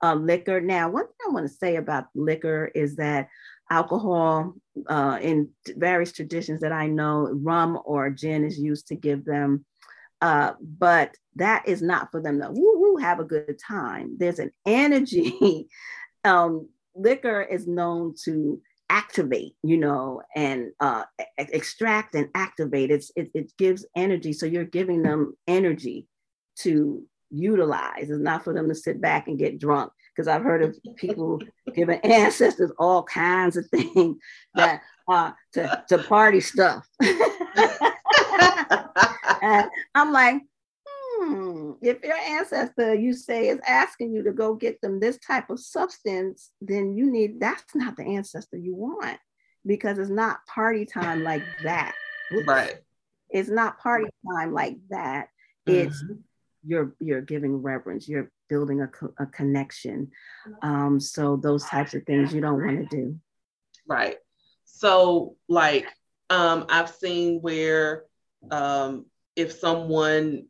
[0.04, 0.62] uh, liquor.
[0.62, 3.30] Now one thing i want to say about liquor is that
[3.72, 4.54] alcohol
[4.88, 9.66] uh, in various traditions that i know rum or gin is used to give them
[10.22, 14.16] uh, but that is not for them to woo woo have a good time.
[14.18, 15.68] There's an energy
[16.24, 21.04] um, liquor is known to activate, you know, and uh,
[21.38, 22.92] extract and activate.
[22.92, 24.34] It's, it, it gives energy.
[24.34, 26.08] So you're giving them energy
[26.60, 28.10] to utilize.
[28.10, 29.92] It's not for them to sit back and get drunk.
[30.16, 31.40] Because I've heard of people
[31.76, 34.18] giving ancestors all kinds of things
[34.56, 36.88] that uh, to, to party stuff.
[39.42, 40.42] and I'm like,
[41.82, 45.60] if your ancestor you say is asking you to go get them this type of
[45.60, 49.20] substance, then you need that's not the ancestor you want
[49.66, 51.94] because it's not party time like that.
[52.46, 52.76] Right.
[53.30, 55.30] It's not party time like that.
[55.66, 56.16] It's mm-hmm.
[56.66, 58.10] you're you're giving reverence.
[58.10, 60.12] You're building a, a connection.
[60.62, 63.16] Um, so those types of things you don't want to do.
[63.88, 64.18] Right.
[64.66, 65.88] So like
[66.30, 68.04] um, I've seen where
[68.52, 70.48] um, if someone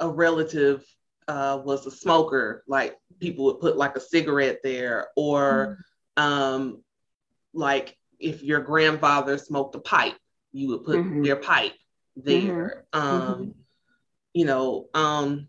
[0.00, 0.84] a relative
[1.28, 5.78] uh, was a smoker, like people would put like a cigarette there, or
[6.18, 6.22] mm-hmm.
[6.22, 6.82] um,
[7.52, 10.16] like if your grandfather smoked a pipe,
[10.52, 11.22] you would put mm-hmm.
[11.22, 11.74] their pipe
[12.16, 12.84] there.
[12.92, 13.08] Mm-hmm.
[13.08, 13.50] Um, mm-hmm.
[14.34, 15.48] you know, um,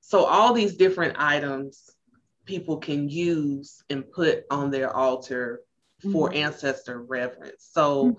[0.00, 1.90] so all these different items
[2.44, 5.62] people can use and put on their altar
[6.12, 6.38] for mm-hmm.
[6.38, 7.68] ancestor reverence.
[7.72, 8.16] So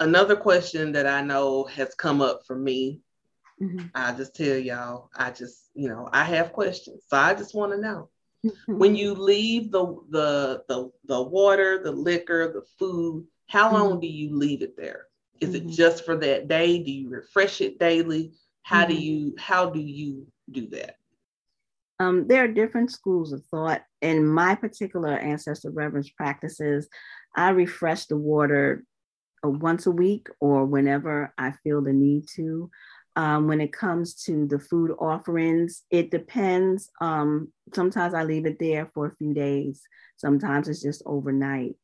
[0.00, 3.00] another question that I know has come up for me
[3.62, 3.86] Mm-hmm.
[3.94, 7.04] I just tell y'all, I just, you know, I have questions.
[7.08, 8.08] So I just want to know.
[8.44, 8.78] Mm-hmm.
[8.78, 14.00] When you leave the the the the water, the liquor, the food, how long mm-hmm.
[14.00, 15.06] do you leave it there?
[15.40, 15.72] Is it mm-hmm.
[15.72, 16.82] just for that day?
[16.82, 18.32] Do you refresh it daily?
[18.62, 19.02] How do mm-hmm.
[19.02, 20.96] you how do you do that?
[21.98, 23.82] Um, there are different schools of thought.
[24.00, 26.88] In my particular ancestor reverence practices,
[27.36, 28.84] I refresh the water
[29.44, 32.70] uh, once a week or whenever I feel the need to.
[33.16, 36.90] Um, when it comes to the food offerings, it depends.
[37.00, 39.82] Um, sometimes I leave it there for a few days.
[40.16, 41.74] Sometimes it's just overnight.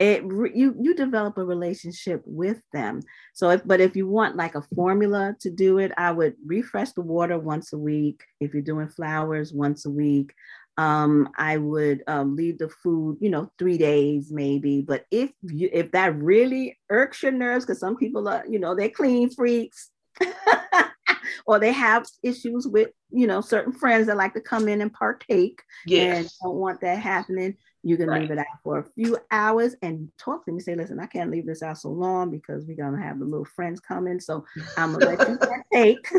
[0.00, 3.00] It you you develop a relationship with them.
[3.32, 6.92] So, if, but if you want like a formula to do it, I would refresh
[6.92, 8.22] the water once a week.
[8.40, 10.34] If you're doing flowers, once a week.
[10.76, 14.82] Um, I would um, leave the food, you know, three days maybe.
[14.82, 18.74] But if you if that really irks your nerves, because some people are, you know,
[18.74, 19.90] they're clean freaks.
[21.46, 24.92] or they have issues with you know certain friends that like to come in and
[24.92, 26.16] partake yes.
[26.16, 27.56] and don't want that happening.
[27.82, 28.22] You can right.
[28.22, 30.60] leave it out for a few hours and talk to me.
[30.60, 33.24] Say listen i can't leave this out so long because we're going to have the
[33.24, 34.44] little friends coming so
[34.76, 35.38] i'm going to let you
[35.72, 36.08] partake.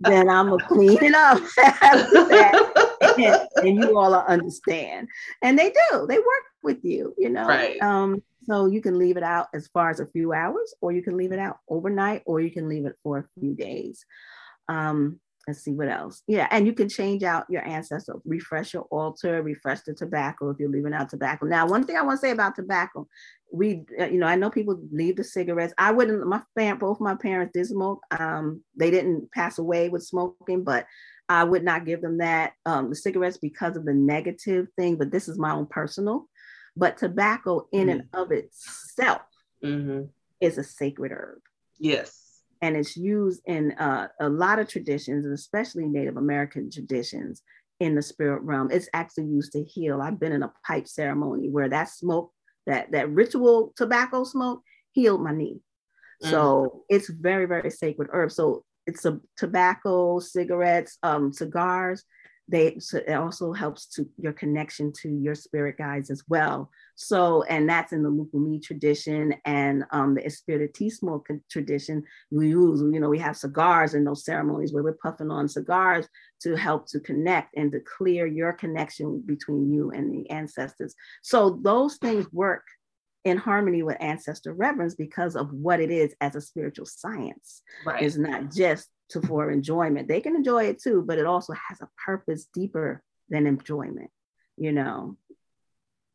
[0.00, 1.40] Then i'm going to clean it up
[3.18, 5.08] and, and you all understand.
[5.42, 6.06] And they do.
[6.06, 7.46] They work with you you know.
[7.46, 7.80] Right.
[7.82, 11.02] um so you can leave it out as far as a few hours, or you
[11.02, 14.04] can leave it out overnight, or you can leave it for a few days.
[14.68, 16.22] Um, let's see what else.
[16.26, 20.58] Yeah, and you can change out your ancestor, refresh your altar, refresh the tobacco if
[20.58, 21.46] you're leaving out tobacco.
[21.46, 23.06] Now, one thing I want to say about tobacco,
[23.52, 25.74] we, uh, you know, I know people leave the cigarettes.
[25.78, 26.26] I wouldn't.
[26.26, 28.00] My parent, both my parents did smoke.
[28.18, 30.86] Um, they didn't pass away with smoking, but
[31.30, 34.96] I would not give them that um, the cigarettes because of the negative thing.
[34.96, 36.28] But this is my own personal.
[36.76, 37.90] But tobacco, in mm-hmm.
[37.90, 39.22] and of itself,
[39.64, 40.02] mm-hmm.
[40.40, 41.40] is a sacred herb.
[41.78, 42.42] Yes.
[42.60, 47.42] And it's used in uh, a lot of traditions, especially Native American traditions
[47.80, 48.70] in the spirit realm.
[48.72, 50.02] It's actually used to heal.
[50.02, 52.32] I've been in a pipe ceremony where that smoke,
[52.66, 55.60] that, that ritual tobacco smoke, healed my knee.
[56.22, 56.30] Mm-hmm.
[56.30, 58.32] So it's very, very sacred herb.
[58.32, 62.04] So it's a tobacco, cigarettes, um, cigars
[62.48, 66.70] they so it also helps to your connection to your spirit guides as well.
[66.96, 72.02] So and that's in the lukumi tradition and um, the espiritismo tradition.
[72.30, 76.08] We use you know we have cigars in those ceremonies where we're puffing on cigars
[76.42, 80.94] to help to connect and to clear your connection between you and the ancestors.
[81.22, 82.64] So those things work
[83.24, 87.62] in harmony with ancestor reverence because of what it is as a spiritual science.
[87.84, 88.02] Right.
[88.02, 90.08] it's not just to for enjoyment.
[90.08, 94.10] They can enjoy it too, but it also has a purpose deeper than enjoyment,
[94.56, 95.16] you know.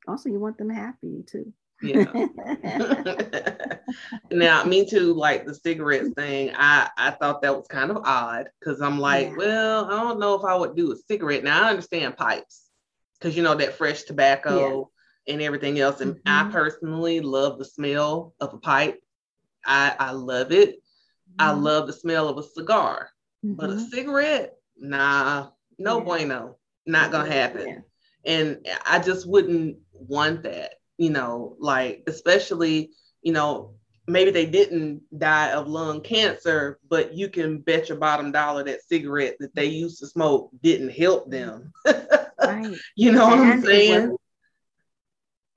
[0.07, 1.53] Also, you want them happy too.
[1.81, 2.05] yeah.
[4.31, 8.49] now, me too, like the cigarettes thing, I, I thought that was kind of odd
[8.59, 9.35] because I'm like, yeah.
[9.37, 11.43] well, I don't know if I would do a cigarette.
[11.43, 12.69] Now I understand pipes
[13.19, 14.89] because you know that fresh tobacco
[15.25, 15.33] yeah.
[15.33, 16.01] and everything else.
[16.01, 16.49] And mm-hmm.
[16.49, 18.99] I personally love the smell of a pipe.
[19.65, 20.82] I, I love it.
[21.39, 21.63] I mm-hmm.
[21.63, 23.09] love the smell of a cigar,
[23.45, 23.55] mm-hmm.
[23.55, 23.85] but a mm-hmm.
[23.85, 26.03] cigarette, nah, no yeah.
[26.03, 27.67] bueno, not gonna happen.
[27.67, 27.79] Yeah.
[28.25, 33.75] And I just wouldn't want that, you know, like especially, you know,
[34.07, 38.83] maybe they didn't die of lung cancer, but you can bet your bottom dollar that
[38.83, 41.71] cigarette that they used to smoke didn't help them.
[41.85, 42.75] right.
[42.95, 43.93] You know and what I'm saying?
[43.93, 44.19] It was,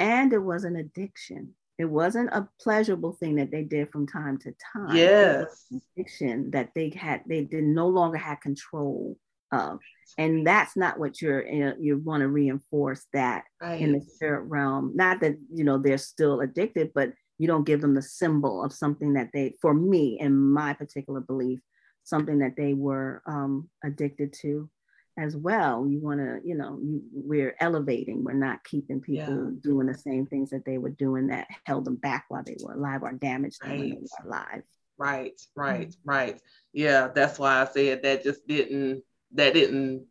[0.00, 1.54] and it was an addiction.
[1.78, 4.96] It wasn't a pleasurable thing that they did from time to time.
[4.96, 5.66] Yes.
[5.96, 9.18] Fiction that they had, they did no longer had control
[9.52, 9.80] of.
[10.18, 13.80] And that's not what you're, you, know, you want to reinforce that right.
[13.80, 14.92] in the spirit realm.
[14.94, 18.72] Not that, you know, they're still addicted, but you don't give them the symbol of
[18.72, 21.60] something that they, for me, in my particular belief,
[22.04, 24.70] something that they were um, addicted to
[25.18, 25.86] as well.
[25.86, 28.24] You want to, you know, you, we're elevating.
[28.24, 29.60] We're not keeping people yeah.
[29.62, 32.74] doing the same things that they were doing that held them back while they were
[32.74, 33.80] alive or damaged them right.
[33.80, 34.62] when they were alive.
[34.98, 36.08] Right, right, mm-hmm.
[36.08, 36.40] right.
[36.72, 39.02] Yeah, that's why I said that just didn't
[39.32, 40.06] that didn't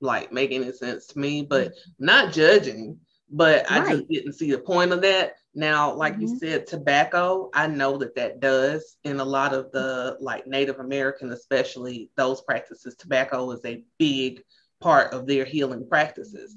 [0.00, 1.42] like make any sense to me.
[1.42, 2.04] But mm-hmm.
[2.04, 3.00] not judging,
[3.30, 5.34] but I just didn't see the point of that.
[5.56, 6.22] Now, like mm-hmm.
[6.22, 10.80] you said, tobacco, I know that that does in a lot of the like Native
[10.80, 14.42] American, especially those practices, tobacco is a big
[14.82, 16.54] part of their healing practices.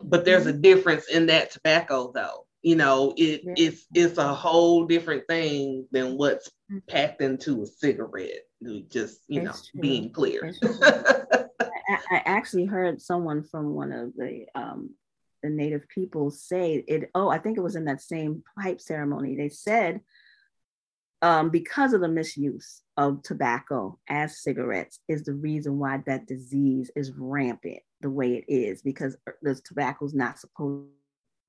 [0.00, 0.60] But there's a mm-hmm.
[0.60, 2.46] difference in that tobacco, though.
[2.62, 6.78] You know, it, it's it's a whole different thing than what's mm-hmm.
[6.86, 8.44] packed into a cigarette.
[8.88, 10.54] Just you know, being clear.
[10.62, 14.90] I, I actually heard someone from one of the um,
[15.42, 19.36] the native people say it oh i think it was in that same pipe ceremony.
[19.36, 20.00] They said
[21.22, 26.90] um, because of the misuse of tobacco as cigarettes is the reason why that disease
[26.96, 30.88] is rampant the way it is because er, the tobacco is not supposed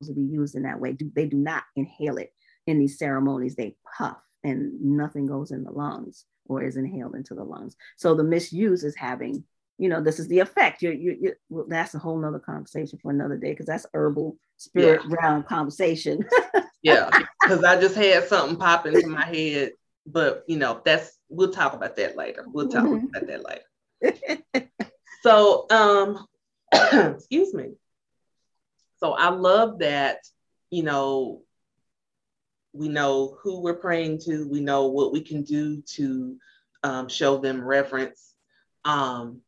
[0.03, 0.91] to be used in that way.
[0.91, 2.33] Do, they do not inhale it
[2.67, 3.55] in these ceremonies.
[3.55, 7.77] They puff and nothing goes in the lungs or is inhaled into the lungs.
[7.95, 9.45] So the misuse is having
[9.81, 10.83] you know, this is the effect.
[10.83, 14.37] You, you, you well, that's a whole nother conversation for another day because that's herbal
[14.57, 15.15] spirit yeah.
[15.19, 16.23] realm conversation.
[16.83, 17.09] yeah,
[17.41, 19.71] because I just had something pop into my head,
[20.05, 22.45] but you know, that's we'll talk about that later.
[22.47, 23.07] We'll talk mm-hmm.
[23.07, 23.43] about that
[24.03, 24.69] later.
[25.23, 26.27] so, um,
[27.15, 27.71] excuse me.
[28.99, 30.19] So I love that,
[30.69, 31.41] you know,
[32.71, 36.37] we know who we're praying to, we know what we can do to
[36.83, 38.35] um, show them reverence.
[38.85, 39.41] Um,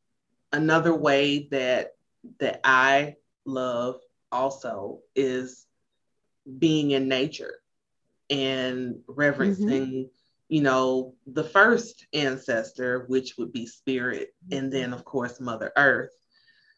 [0.54, 1.95] another way that
[2.39, 3.99] that I love
[4.32, 5.66] also is
[6.58, 7.56] being in nature
[8.30, 10.08] and reverencing mm-hmm.
[10.47, 16.12] you know the first ancestor which would be spirit and then of course mother earth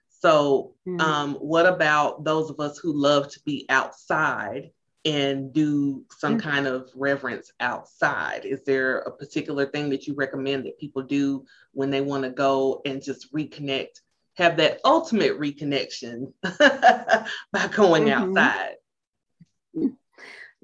[0.10, 1.00] so mm-hmm.
[1.02, 4.72] um, what about those of us who love to be outside
[5.06, 6.50] and do some mm-hmm.
[6.50, 11.46] kind of reverence outside is there a particular thing that you recommend that people do
[11.74, 14.02] when they want to go and just reconnect
[14.36, 18.38] have that ultimate reconnection by going mm-hmm.
[18.38, 18.76] outside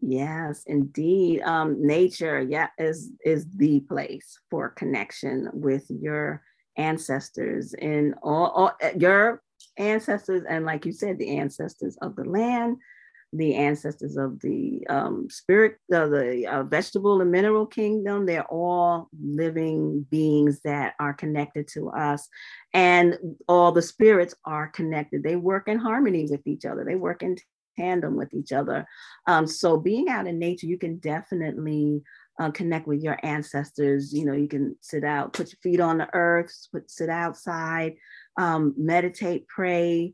[0.01, 1.41] Yes, indeed.
[1.41, 6.41] Um, nature, yeah, is is the place for connection with your
[6.75, 9.43] ancestors and all, all your
[9.77, 12.77] ancestors, and like you said, the ancestors of the land,
[13.33, 18.25] the ancestors of the um, spirit, uh, the uh, vegetable and mineral kingdom.
[18.25, 22.27] They're all living beings that are connected to us,
[22.73, 23.17] and
[23.47, 25.23] all the spirits are connected.
[25.23, 26.83] They work in harmony with each other.
[26.83, 27.37] They work in
[27.77, 28.85] tandem with each other.
[29.27, 32.01] Um, so being out in nature, you can definitely
[32.39, 34.13] uh, connect with your ancestors.
[34.13, 36.51] You know, you can sit out, put your feet on the earth,
[36.87, 37.95] sit outside,
[38.37, 40.13] um, meditate, pray,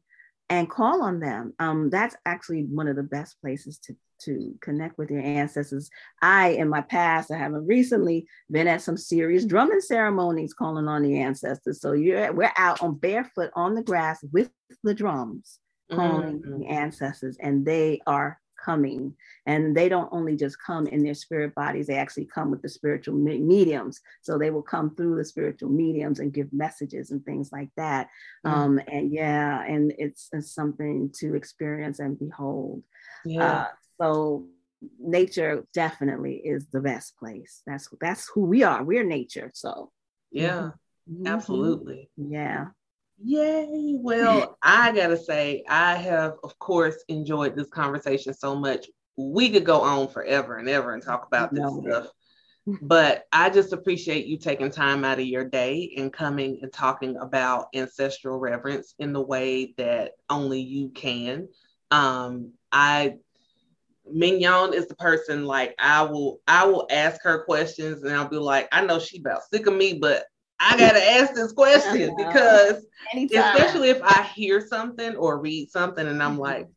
[0.49, 1.53] and call on them.
[1.59, 5.91] Um, that's actually one of the best places to to connect with your ancestors.
[6.23, 11.03] I, in my past, I haven't recently been at some serious drumming ceremonies calling on
[11.03, 11.81] the ancestors.
[11.81, 14.49] So you're we're out on barefoot on the grass with
[14.83, 15.59] the drums
[15.91, 16.59] calling mm-hmm.
[16.59, 19.15] the ancestors, and they are coming.
[19.45, 22.69] And they don't only just come in their spirit bodies, they actually come with the
[22.69, 24.01] spiritual me- mediums.
[24.21, 28.09] So they will come through the spiritual mediums and give messages and things like that.
[28.45, 28.59] Mm-hmm.
[28.59, 32.81] Um, and yeah, and it's, it's, something to experience and behold.
[33.25, 33.43] Yeah.
[33.43, 33.67] Uh,
[34.01, 34.47] so
[34.99, 37.61] nature definitely is the best place.
[37.67, 38.83] That's that's who we are.
[38.83, 39.51] We're nature.
[39.53, 39.91] So
[40.31, 40.71] yeah,
[41.09, 41.27] mm-hmm.
[41.27, 42.09] absolutely.
[42.15, 42.67] Yeah.
[43.23, 43.95] Yay.
[43.99, 48.87] Well, I got to say, I have, of course, enjoyed this conversation so much.
[49.17, 51.81] We could go on forever and ever and talk about this no.
[51.81, 52.07] stuff.
[52.81, 57.15] But I just appreciate you taking time out of your day and coming and talking
[57.15, 61.47] about ancestral reverence in the way that only you can.
[61.91, 63.19] Um, I
[64.05, 68.35] Mignon is the person like I will I will ask her questions and I'll be
[68.35, 70.25] like, I know she about sick of me, but
[70.59, 73.55] I gotta ask this question because Anytime.
[73.55, 76.41] especially if I hear something or read something and I'm mm-hmm.
[76.41, 76.67] like,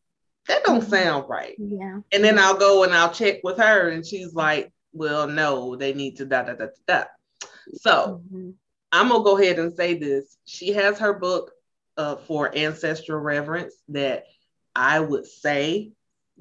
[0.49, 0.91] that don't mm-hmm.
[0.91, 1.55] sound right.
[1.59, 2.01] Yeah.
[2.13, 5.95] And then I'll go and I'll check with her and she's like, well, no, they
[5.95, 7.05] need to da da da da.
[7.75, 8.51] So mm-hmm.
[8.93, 10.37] I'm gonna go ahead and say this.
[10.45, 11.53] She has her book
[11.97, 14.25] uh, for ancestral reverence that
[14.75, 15.93] I would say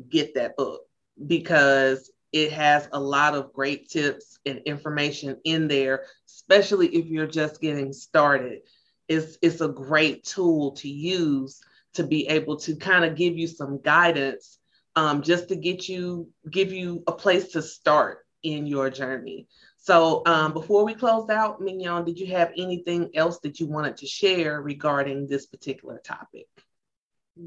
[0.09, 0.81] get that book
[1.25, 7.27] because it has a lot of great tips and information in there, especially if you're
[7.27, 8.59] just getting started.
[9.07, 11.59] It's, it's a great tool to use
[11.93, 14.59] to be able to kind of give you some guidance
[14.95, 19.47] um, just to get you, give you a place to start in your journey.
[19.77, 23.97] So um, before we close out, Mignon, did you have anything else that you wanted
[23.97, 26.47] to share regarding this particular topic?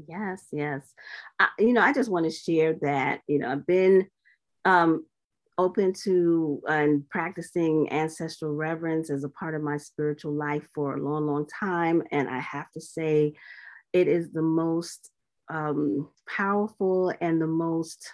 [0.07, 0.81] Yes, yes.
[1.39, 4.07] I, you know, I just want to share that, you know, I've been
[4.65, 5.05] um,
[5.57, 11.01] open to and practicing ancestral reverence as a part of my spiritual life for a
[11.01, 12.01] long, long time.
[12.11, 13.33] And I have to say,
[13.91, 15.11] it is the most
[15.49, 18.09] um, powerful and the most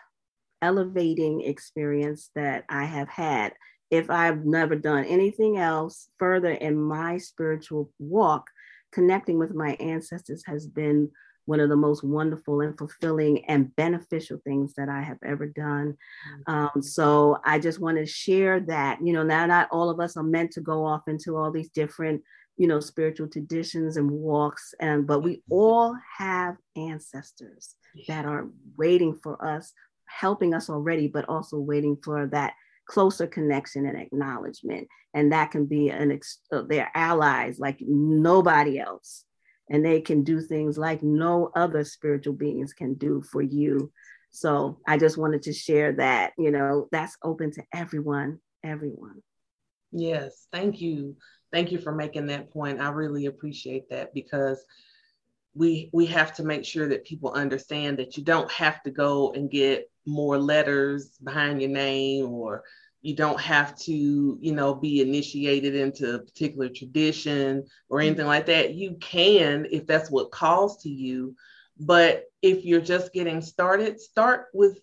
[0.62, 3.54] elevating experience that I have had.
[3.90, 8.46] If I've never done anything else further in my spiritual walk,
[8.92, 11.10] connecting with my ancestors has been
[11.50, 15.98] one of the most wonderful and fulfilling and beneficial things that I have ever done.
[16.48, 16.52] Mm-hmm.
[16.52, 20.16] Um, so I just want to share that, you know, now not all of us
[20.16, 22.22] are meant to go off into all these different,
[22.58, 27.74] you know, spiritual traditions and walks, and but we all have ancestors
[28.08, 28.48] that are
[28.78, 29.74] waiting for us,
[30.06, 32.54] helping us already, but also waiting for that
[32.88, 34.88] closer connection and acknowledgement.
[35.16, 39.26] And that can be an ex- uh, their allies like nobody else
[39.70, 43.92] and they can do things like no other spiritual beings can do for you.
[44.32, 49.22] So I just wanted to share that, you know, that's open to everyone, everyone.
[49.92, 51.16] Yes, thank you.
[51.52, 52.80] Thank you for making that point.
[52.80, 54.64] I really appreciate that because
[55.56, 59.32] we we have to make sure that people understand that you don't have to go
[59.34, 62.64] and get more letters behind your name or
[63.02, 68.48] you don't have to, you know, be initiated into a particular tradition or anything like
[68.48, 68.74] that.
[68.74, 71.36] You can if that's what calls to you.
[71.80, 74.80] But if you're just getting started, start with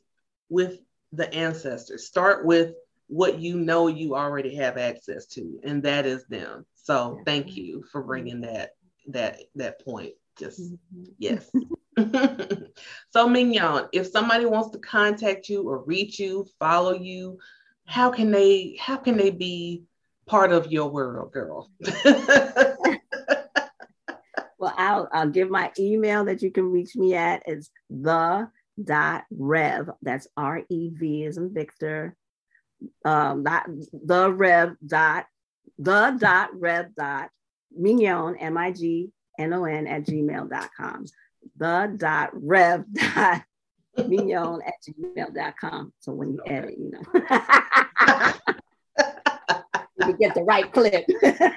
[0.49, 0.81] with
[1.13, 2.07] the ancestors.
[2.07, 2.75] Start with
[3.09, 6.65] what you know you already have access to, and that is them.
[6.75, 8.71] So thank you for bringing that
[9.09, 10.15] that that point.
[10.39, 11.05] Just mm-hmm.
[11.19, 11.51] yes.
[13.11, 17.39] so Mignon, if somebody wants to contact you or reach you, follow you,
[17.87, 19.85] how can they how can they be
[20.27, 21.71] part of your world, girl?
[24.59, 28.49] well, I'll I'll give my email that you can reach me at is the
[28.83, 29.89] dot rev.
[30.03, 32.17] That's R E V is in Victor.
[33.05, 35.27] Um, not the rev dot
[35.79, 37.31] the dot rev dot
[37.73, 41.05] mignon m i g n o n at gmail.com.
[41.57, 43.43] The dot rev dot
[44.05, 45.93] mignon at gmail.com.
[46.01, 47.03] So when you edit, you know.
[50.07, 51.07] you get the right clip.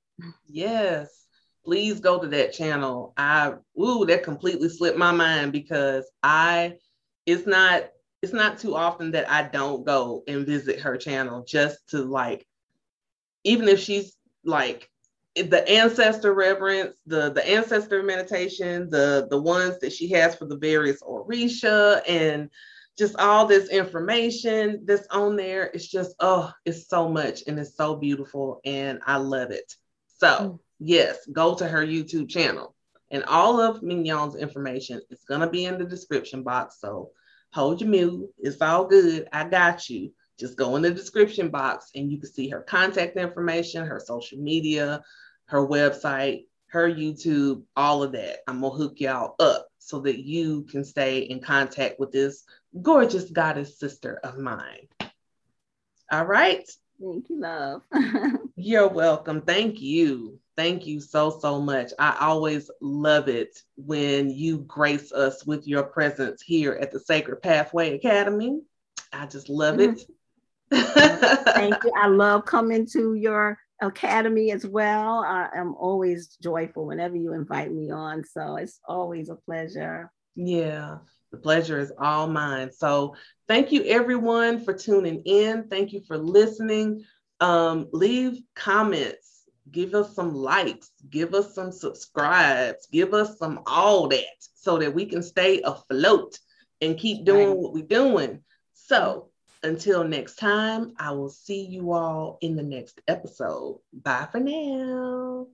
[0.48, 1.29] Yes
[1.70, 3.14] please go to that channel.
[3.16, 6.78] I ooh, that completely slipped my mind because I
[7.28, 7.92] it's not
[8.24, 12.48] it's not too often that I don't go and visit her channel just to like
[13.44, 14.90] even if she's like
[15.36, 20.58] the ancestor reverence, the the ancestor meditation, the the ones that she has for the
[20.58, 22.50] various orisha and
[22.98, 25.70] just all this information that's on there.
[25.72, 29.72] It's just oh, it's so much and it's so beautiful and I love it.
[30.18, 32.76] So mm yes, go to her YouTube channel.
[33.12, 36.80] And all of Mignon's information is going to be in the description box.
[36.80, 37.12] So
[37.52, 38.30] hold your mute.
[38.38, 39.28] It's all good.
[39.34, 40.12] I got you.
[40.40, 44.38] Just go in the description box and you can see her contact information, her social
[44.38, 45.02] media,
[45.46, 48.38] her website, her YouTube, all of that.
[48.48, 52.46] I'm going to hook y'all up so that you can stay in contact with this
[52.82, 54.88] gorgeous goddess sister of mine.
[56.12, 56.70] All right.
[57.02, 57.82] Thank you, love.
[58.56, 59.42] You're welcome.
[59.42, 60.40] Thank you.
[60.60, 61.94] Thank you so, so much.
[62.00, 67.42] I always love it when you grace us with your presence here at the Sacred
[67.42, 68.60] Pathway Academy.
[69.14, 70.02] I just love it.
[70.70, 71.94] Thank you.
[71.96, 75.20] I love coming to your academy as well.
[75.20, 78.26] I am always joyful whenever you invite me on.
[78.26, 80.12] So it's always a pleasure.
[80.36, 80.98] Yeah,
[81.32, 82.74] the pleasure is all mine.
[82.74, 83.16] So
[83.48, 85.70] thank you, everyone, for tuning in.
[85.70, 87.06] Thank you for listening.
[87.40, 89.29] Um, leave comments
[89.72, 94.24] give us some likes, give us some subscribes, give us some all that
[94.56, 96.38] so that we can stay afloat
[96.82, 97.58] and keep doing right.
[97.58, 98.42] what we're doing.
[98.74, 99.30] So
[99.64, 103.80] until next time, I will see you all in the next episode.
[103.94, 105.48] Bye for now.